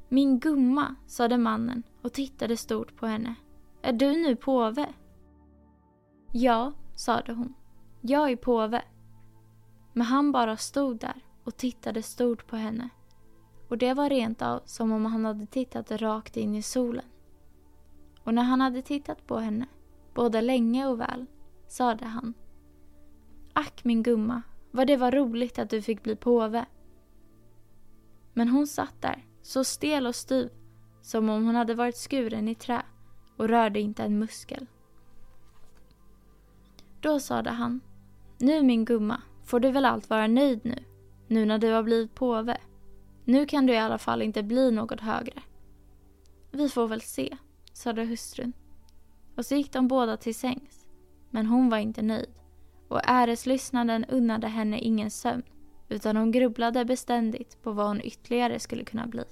Min 0.09 0.39
gumma, 0.39 0.95
sade 1.07 1.37
mannen 1.37 1.83
och 2.01 2.13
tittade 2.13 2.57
stort 2.57 2.95
på 2.95 3.07
henne. 3.07 3.35
Är 3.81 3.93
du 3.93 4.11
nu 4.11 4.35
påve? 4.35 4.93
Ja, 6.31 6.73
sade 6.95 7.33
hon. 7.33 7.53
Jag 8.01 8.31
är 8.31 8.35
påve. 8.35 8.83
Men 9.93 10.05
han 10.07 10.31
bara 10.31 10.57
stod 10.57 10.99
där 10.99 11.25
och 11.43 11.57
tittade 11.57 12.03
stort 12.03 12.47
på 12.47 12.55
henne. 12.55 12.89
Och 13.69 13.77
det 13.77 13.93
var 13.93 14.09
rent 14.09 14.41
av 14.41 14.61
som 14.65 14.91
om 14.91 15.05
han 15.05 15.25
hade 15.25 15.45
tittat 15.45 15.91
rakt 15.91 16.37
in 16.37 16.55
i 16.55 16.61
solen. 16.61 17.05
Och 18.23 18.33
när 18.33 18.43
han 18.43 18.61
hade 18.61 18.81
tittat 18.81 19.27
på 19.27 19.37
henne, 19.37 19.65
både 20.13 20.41
länge 20.41 20.87
och 20.87 20.99
väl, 20.99 21.25
sade 21.67 22.05
han. 22.05 22.33
Ack 23.53 23.83
min 23.83 24.03
gumma, 24.03 24.41
vad 24.71 24.87
det 24.87 24.97
var 24.97 25.11
roligt 25.11 25.59
att 25.59 25.69
du 25.69 25.81
fick 25.81 26.03
bli 26.03 26.15
påve. 26.15 26.65
Men 28.33 28.49
hon 28.49 28.67
satt 28.67 29.01
där, 29.01 29.25
så 29.41 29.63
stel 29.63 30.07
och 30.07 30.15
styv, 30.15 30.49
som 31.01 31.29
om 31.29 31.45
hon 31.45 31.55
hade 31.55 31.75
varit 31.75 31.97
skuren 31.97 32.47
i 32.47 32.55
trä 32.55 32.81
och 33.37 33.47
rörde 33.47 33.79
inte 33.79 34.03
en 34.03 34.19
muskel. 34.19 34.67
Då 37.01 37.19
sade 37.19 37.49
han, 37.49 37.81
nu 38.37 38.63
min 38.63 38.85
gumma 38.85 39.21
får 39.43 39.59
du 39.59 39.71
väl 39.71 39.85
allt 39.85 40.09
vara 40.09 40.27
nöjd 40.27 40.59
nu, 40.63 40.83
nu 41.27 41.45
när 41.45 41.57
du 41.57 41.71
har 41.71 41.83
blivit 41.83 42.15
påve. 42.15 42.57
Nu 43.25 43.45
kan 43.45 43.65
du 43.65 43.73
i 43.73 43.77
alla 43.77 43.97
fall 43.97 44.21
inte 44.21 44.43
bli 44.43 44.71
något 44.71 44.99
högre. 44.99 45.41
Vi 46.51 46.69
får 46.69 46.87
väl 46.87 47.01
se, 47.01 47.37
sade 47.73 48.05
hustrun. 48.05 48.53
Och 49.37 49.45
så 49.45 49.55
gick 49.55 49.73
de 49.73 49.87
båda 49.87 50.17
till 50.17 50.35
sängs. 50.35 50.87
Men 51.29 51.45
hon 51.45 51.69
var 51.69 51.77
inte 51.77 52.01
nöjd 52.01 52.33
och 52.87 53.01
äreslystnaden 53.03 54.05
unnade 54.05 54.47
henne 54.47 54.79
ingen 54.79 55.11
sömn 55.11 55.43
utan 55.89 56.17
hon 56.17 56.31
grubblade 56.31 56.85
beständigt 56.85 57.61
på 57.63 57.71
vad 57.71 57.87
hon 57.87 58.01
ytterligare 58.01 58.59
skulle 58.59 58.83
kunna 58.83 59.07
bli. 59.07 59.23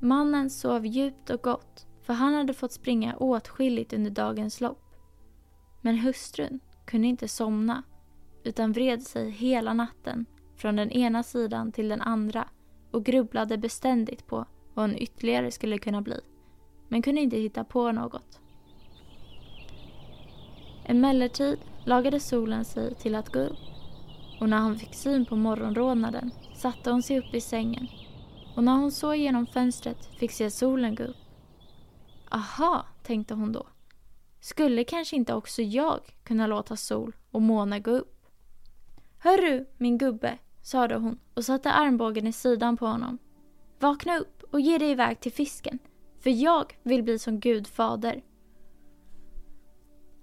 Mannen 0.00 0.50
sov 0.50 0.86
djupt 0.86 1.30
och 1.30 1.42
gott 1.42 1.86
för 2.02 2.12
han 2.12 2.34
hade 2.34 2.54
fått 2.54 2.72
springa 2.72 3.16
åtskilligt 3.16 3.92
under 3.92 4.10
dagens 4.10 4.60
lopp. 4.60 4.94
Men 5.80 5.98
hustrun 5.98 6.60
kunde 6.86 7.08
inte 7.08 7.28
somna 7.28 7.82
utan 8.44 8.72
vred 8.72 9.02
sig 9.02 9.30
hela 9.30 9.74
natten 9.74 10.26
från 10.56 10.76
den 10.76 10.90
ena 10.90 11.22
sidan 11.22 11.72
till 11.72 11.88
den 11.88 12.00
andra 12.00 12.48
och 12.90 13.04
grubblade 13.04 13.58
beständigt 13.58 14.26
på 14.26 14.46
vad 14.74 14.90
hon 14.90 14.98
ytterligare 14.98 15.50
skulle 15.50 15.78
kunna 15.78 16.02
bli 16.02 16.20
men 16.88 17.02
kunde 17.02 17.20
inte 17.20 17.36
hitta 17.36 17.64
på 17.64 17.92
något. 17.92 18.40
Emellertid 20.84 21.58
lagade 21.84 22.20
solen 22.20 22.64
sig 22.64 22.94
till 22.94 23.14
att 23.14 23.32
gå 23.32 23.38
upp 23.38 23.58
och 24.40 24.48
när 24.48 24.60
hon 24.60 24.78
fick 24.78 24.94
syn 24.94 25.26
på 25.26 25.36
morgonrodnaden 25.36 26.30
satte 26.56 26.90
hon 26.90 27.02
sig 27.02 27.18
upp 27.18 27.34
i 27.34 27.40
sängen 27.40 27.88
och 28.56 28.64
när 28.64 28.76
hon 28.76 28.92
såg 28.92 29.16
genom 29.16 29.46
fönstret 29.46 30.06
fick 30.18 30.32
se 30.32 30.50
solen 30.50 30.94
gå 30.94 31.04
upp. 31.04 31.16
Aha, 32.30 32.86
tänkte 33.02 33.34
hon 33.34 33.52
då. 33.52 33.66
Skulle 34.40 34.84
kanske 34.84 35.16
inte 35.16 35.34
också 35.34 35.62
jag 35.62 36.00
kunna 36.24 36.46
låta 36.46 36.76
sol 36.76 37.16
och 37.30 37.42
måne 37.42 37.80
gå 37.80 37.90
upp? 37.90 38.26
Hörru, 39.18 39.66
min 39.76 39.98
gubbe, 39.98 40.38
sade 40.62 40.94
hon 40.94 41.18
och 41.34 41.44
satte 41.44 41.72
armbågen 41.72 42.26
i 42.26 42.32
sidan 42.32 42.76
på 42.76 42.86
honom. 42.86 43.18
Vakna 43.78 44.18
upp 44.18 44.33
och 44.54 44.60
ge 44.60 44.78
dig 44.78 44.90
iväg 44.90 45.20
till 45.20 45.32
fisken, 45.32 45.78
för 46.20 46.30
jag 46.30 46.78
vill 46.82 47.02
bli 47.02 47.18
som 47.18 47.40
Gud 47.40 47.66
fader. 47.66 48.22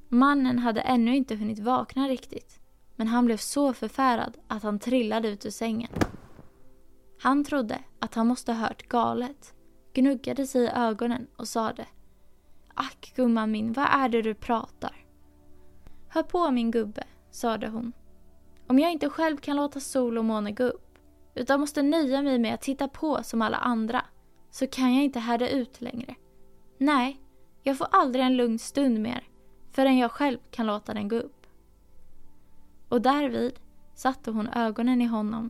Mannen 0.09 0.59
hade 0.59 0.81
ännu 0.81 1.15
inte 1.15 1.35
hunnit 1.35 1.59
vakna 1.59 2.07
riktigt, 2.07 2.59
men 2.95 3.07
han 3.07 3.25
blev 3.25 3.37
så 3.37 3.73
förfärad 3.73 4.37
att 4.47 4.63
han 4.63 4.79
trillade 4.79 5.29
ut 5.29 5.45
ur 5.45 5.49
sängen. 5.49 5.91
Han 7.21 7.43
trodde 7.43 7.79
att 7.99 8.15
han 8.15 8.27
måste 8.27 8.53
ha 8.53 8.59
hört 8.67 8.87
galet, 8.87 9.53
gnuggade 9.93 10.47
sig 10.47 10.63
i 10.63 10.69
ögonen 10.69 11.27
och 11.35 11.47
sade 11.47 11.85
Ack 12.73 13.13
gumman 13.15 13.51
min, 13.51 13.73
vad 13.73 13.87
är 13.91 14.09
det 14.09 14.21
du 14.21 14.33
pratar? 14.33 15.05
Hör 16.09 16.23
på 16.23 16.51
min 16.51 16.71
gubbe, 16.71 17.03
sade 17.31 17.67
hon. 17.67 17.93
Om 18.67 18.79
jag 18.79 18.91
inte 18.91 19.09
själv 19.09 19.37
kan 19.37 19.57
låta 19.57 19.79
sol 19.79 20.17
och 20.17 20.25
måne 20.25 20.51
gå 20.51 20.63
upp, 20.63 20.97
utan 21.35 21.59
måste 21.59 21.81
nöja 21.81 22.21
mig 22.21 22.39
med 22.39 22.53
att 22.53 22.61
titta 22.61 22.87
på 22.87 23.23
som 23.23 23.41
alla 23.41 23.57
andra, 23.57 24.05
så 24.51 24.67
kan 24.67 24.95
jag 24.95 25.03
inte 25.03 25.19
härda 25.19 25.49
ut 25.49 25.81
längre. 25.81 26.15
Nej, 26.77 27.21
jag 27.63 27.77
får 27.77 27.87
aldrig 27.91 28.25
en 28.25 28.37
lugn 28.37 28.59
stund 28.59 28.99
mer 28.99 29.27
förrän 29.71 29.97
jag 29.97 30.11
själv 30.11 30.37
kan 30.51 30.65
låta 30.65 30.93
den 30.93 31.07
gå 31.07 31.15
upp. 31.15 31.47
Och 32.89 33.01
därvid 33.01 33.59
satte 33.95 34.31
hon 34.31 34.47
ögonen 34.47 35.01
i 35.01 35.05
honom 35.05 35.49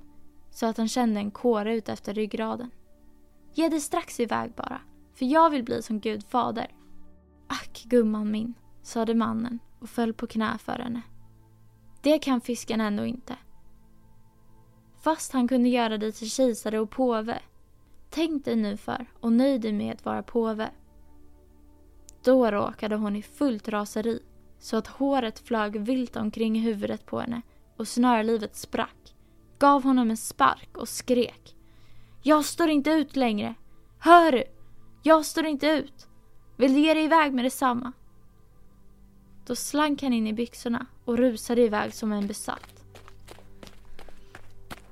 så 0.51 0.65
att 0.65 0.77
han 0.77 0.87
kände 0.87 1.19
en 1.19 1.31
kåre 1.31 1.75
ut 1.75 1.89
efter 1.89 2.13
ryggraden. 2.13 2.71
Ge 3.53 3.69
dig 3.69 3.79
strax 3.79 4.19
iväg 4.19 4.51
bara, 4.55 4.81
för 5.13 5.25
jag 5.25 5.49
vill 5.49 5.63
bli 5.63 5.81
som 5.81 5.99
Gud 5.99 6.23
fader. 6.23 6.67
Ack 7.47 7.83
gumman 7.85 8.31
min, 8.31 8.53
sade 8.83 9.15
mannen 9.15 9.59
och 9.79 9.89
föll 9.89 10.13
på 10.13 10.27
knä 10.27 10.57
för 10.57 10.79
henne. 10.79 11.01
Det 12.01 12.19
kan 12.19 12.41
fisken 12.41 12.81
ändå 12.81 13.05
inte. 13.05 13.35
Fast 15.01 15.33
han 15.33 15.47
kunde 15.47 15.69
göra 15.69 15.97
dig 15.97 16.11
till 16.11 16.29
kejsare 16.29 16.79
och 16.79 16.89
påve. 16.89 17.41
Tänk 18.13 18.45
dig 18.45 18.55
nu 18.55 18.77
för 18.77 19.05
och 19.19 19.31
nöj 19.31 19.59
dig 19.59 19.73
med 19.73 19.93
att 19.93 20.05
vara 20.05 20.23
påve. 20.23 20.69
Då 22.23 22.51
råkade 22.51 22.95
hon 22.95 23.15
i 23.15 23.21
fullt 23.21 23.69
raseri 23.69 24.19
så 24.59 24.77
att 24.77 24.87
håret 24.87 25.39
flög 25.39 25.79
vilt 25.79 26.15
omkring 26.15 26.61
huvudet 26.61 27.05
på 27.05 27.19
henne 27.19 27.41
och 27.77 27.87
snörlivet 27.87 28.55
sprack, 28.55 29.15
gav 29.59 29.83
honom 29.83 30.09
en 30.09 30.17
spark 30.17 30.77
och 30.77 30.89
skrek. 30.89 31.55
Jag 32.21 32.45
står 32.45 32.69
inte 32.69 32.89
ut 32.89 33.15
längre! 33.15 33.55
Hör 33.99 34.31
du? 34.31 34.43
Jag 35.03 35.25
står 35.25 35.45
inte 35.45 35.67
ut! 35.67 36.07
Vill 36.57 36.73
du 36.73 36.79
ge 36.79 36.93
dig 36.93 37.03
iväg 37.03 37.33
med 37.33 37.45
detsamma? 37.45 37.91
Då 39.45 39.55
slank 39.55 40.03
han 40.03 40.13
in 40.13 40.27
i 40.27 40.33
byxorna 40.33 40.85
och 41.05 41.17
rusade 41.17 41.61
iväg 41.61 41.93
som 41.93 42.11
en 42.11 42.27
besatt. 42.27 42.80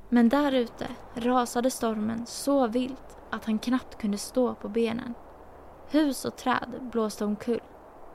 Men 0.10 0.30
där 0.30 0.52
ute 0.52 0.88
rasade 1.15 1.69
stormen 1.69 2.26
så 2.26 2.67
vilt 2.67 3.17
att 3.30 3.45
han 3.45 3.60
knappt 3.60 3.98
kunde 3.98 4.17
stå 4.17 4.56
på 4.56 4.69
benen. 4.69 5.13
Hus 5.91 6.26
och 6.26 6.36
träd 6.36 6.89
blåste 6.91 7.26
omkull. 7.26 7.62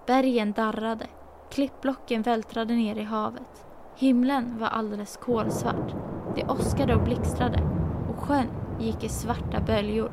Bergen 0.07 0.53
darrade. 0.53 1.07
Klippblocken 1.51 2.23
vältrade 2.23 2.75
ner 2.75 2.97
i 2.97 3.03
havet. 3.03 3.67
Himlen 3.97 4.59
var 4.59 4.67
alldeles 4.67 5.17
kolsvart. 5.17 5.95
Det 6.35 6.45
åskade 6.45 6.95
och 6.95 7.05
blixtrade 7.05 7.63
och 8.09 8.25
sjön 8.25 8.49
gick 8.81 9.05
i 9.05 9.09
svarta 9.09 9.61
böljor. 9.61 10.13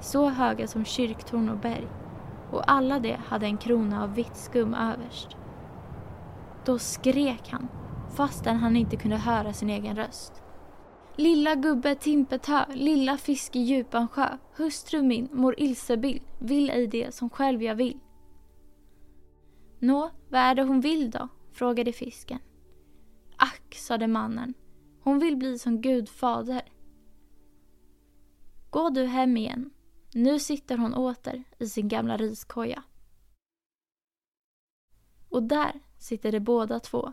Så 0.00 0.28
höga 0.28 0.66
som 0.66 0.84
kyrktorn 0.84 1.48
och 1.48 1.58
berg. 1.58 1.88
Och 2.50 2.70
alla 2.70 2.98
de 2.98 3.16
hade 3.26 3.46
en 3.46 3.56
krona 3.56 4.02
av 4.02 4.14
vitt 4.14 4.36
skum 4.36 4.74
överst. 4.74 5.36
Då 6.64 6.78
skrek 6.78 7.48
han, 7.50 7.68
fastän 8.16 8.56
han 8.56 8.76
inte 8.76 8.96
kunde 8.96 9.16
höra 9.16 9.52
sin 9.52 9.70
egen 9.70 9.96
röst. 9.96 10.42
Lilla 11.16 11.54
gubbe 11.54 11.94
Timpetö, 11.94 12.64
lilla 12.74 13.16
fisk 13.16 13.56
i 13.56 13.60
djupan 13.60 14.08
sjö, 14.08 14.38
hustru 14.56 15.02
min, 15.02 15.28
mor 15.32 15.54
Ilsebill, 15.58 16.22
vill 16.38 16.70
ej 16.70 16.86
det 16.86 17.14
som 17.14 17.30
själv 17.30 17.62
jag 17.62 17.74
vill. 17.74 18.00
Nå, 19.78 20.10
vad 20.28 20.40
är 20.40 20.54
det 20.54 20.62
hon 20.62 20.80
vill 20.80 21.10
då? 21.10 21.28
frågade 21.52 21.92
fisken. 21.92 22.38
Ack, 23.36 23.74
sade 23.74 24.06
mannen, 24.06 24.54
hon 25.00 25.18
vill 25.18 25.36
bli 25.36 25.58
som 25.58 25.80
Gud 25.80 26.08
fader. 26.08 26.62
Gå 28.70 28.90
du 28.90 29.04
hem 29.04 29.36
igen. 29.36 29.70
Nu 30.14 30.38
sitter 30.38 30.78
hon 30.78 30.94
åter 30.94 31.44
i 31.58 31.66
sin 31.66 31.88
gamla 31.88 32.16
riskoja. 32.16 32.82
Och 35.28 35.42
där 35.42 35.80
sitter 35.98 36.32
de 36.32 36.40
båda 36.40 36.80
två, 36.80 37.12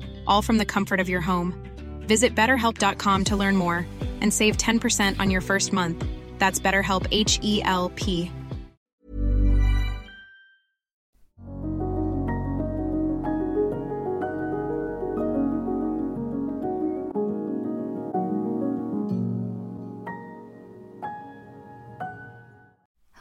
all 0.31 0.41
from 0.41 0.57
the 0.57 0.65
comfort 0.65 0.99
of 1.01 1.09
your 1.09 1.21
home. 1.21 1.53
Visit 2.07 2.35
betterhelp.com 2.35 3.23
to 3.25 3.35
learn 3.35 3.55
more 3.55 3.85
and 4.21 4.33
save 4.33 4.57
10% 4.57 5.19
on 5.19 5.29
your 5.29 5.41
first 5.41 5.73
month. 5.73 6.05
That's 6.39 6.59
BetterHelp 6.59 7.07
H 7.11 7.39
E 7.43 7.61
L 7.63 7.91
P. 7.95 8.31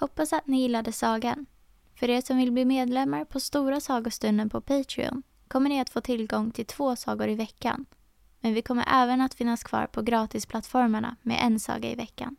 Hoppas 0.00 0.32
att 0.32 0.46
ni 0.46 0.60
gillade 0.62 0.92
sagan. 0.92 1.46
För 1.94 2.10
er 2.10 2.20
som 2.20 2.36
vill 2.36 2.52
bli 2.52 2.64
medlemmar 2.64 3.24
på 3.24 3.40
Stora 3.40 3.80
sagostunden 3.80 4.50
på 4.50 4.60
Patreon 4.60 5.22
kommer 5.52 5.68
ni 5.68 5.80
att 5.80 5.90
få 5.90 6.00
tillgång 6.00 6.50
till 6.50 6.66
två 6.66 6.96
sagor 6.96 7.28
i 7.28 7.34
veckan. 7.34 7.86
Men 8.40 8.54
vi 8.54 8.62
kommer 8.62 8.84
även 9.02 9.20
att 9.20 9.34
finnas 9.34 9.62
kvar 9.62 9.86
på 9.86 10.02
gratisplattformarna 10.02 11.16
med 11.22 11.38
en 11.46 11.60
saga 11.60 11.90
i 11.90 11.94
veckan. 11.94 12.36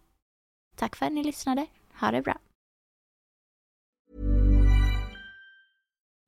Tack 0.76 0.96
för 0.96 1.06
att 1.06 1.12
ni 1.12 1.24
lyssnade. 1.24 1.66
Ha 2.00 2.12
det 2.12 2.22
bra. 2.22 2.38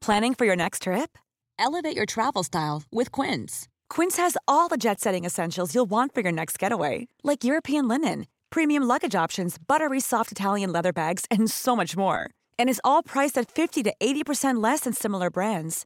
Planning 0.05 0.35
for 0.35 0.45
your 0.45 0.55
next 0.55 0.83
trip? 0.83 1.17
Elevate 1.59 1.95
your 1.95 2.05
travel 2.05 2.43
style 2.43 2.83
with 2.91 3.21
Quince. 3.21 3.67
Quince 3.95 4.21
has 4.21 4.37
all 4.45 4.69
the 4.69 4.77
jet 4.77 4.99
setting 4.99 5.25
essentials 5.25 5.75
you'll 5.75 5.89
want 5.89 6.13
for 6.13 6.21
your 6.21 6.33
next 6.33 6.61
getaway, 6.61 7.07
like 7.23 7.47
European 7.47 7.87
linen, 7.87 8.25
premium 8.49 8.83
luggage 8.83 9.23
options, 9.23 9.57
buttery 9.67 10.01
soft 10.01 10.31
Italian 10.31 10.71
leather 10.71 10.93
bags, 10.93 11.25
and 11.31 11.51
so 11.51 11.75
much 11.75 11.95
more. 11.95 12.29
And 12.59 12.69
is 12.69 12.81
all 12.83 13.03
priced 13.03 13.37
at 13.37 13.51
50 13.51 13.83
to 13.83 13.93
80% 14.01 14.63
less 14.63 14.81
than 14.81 14.93
similar 14.93 15.29
brands. 15.29 15.85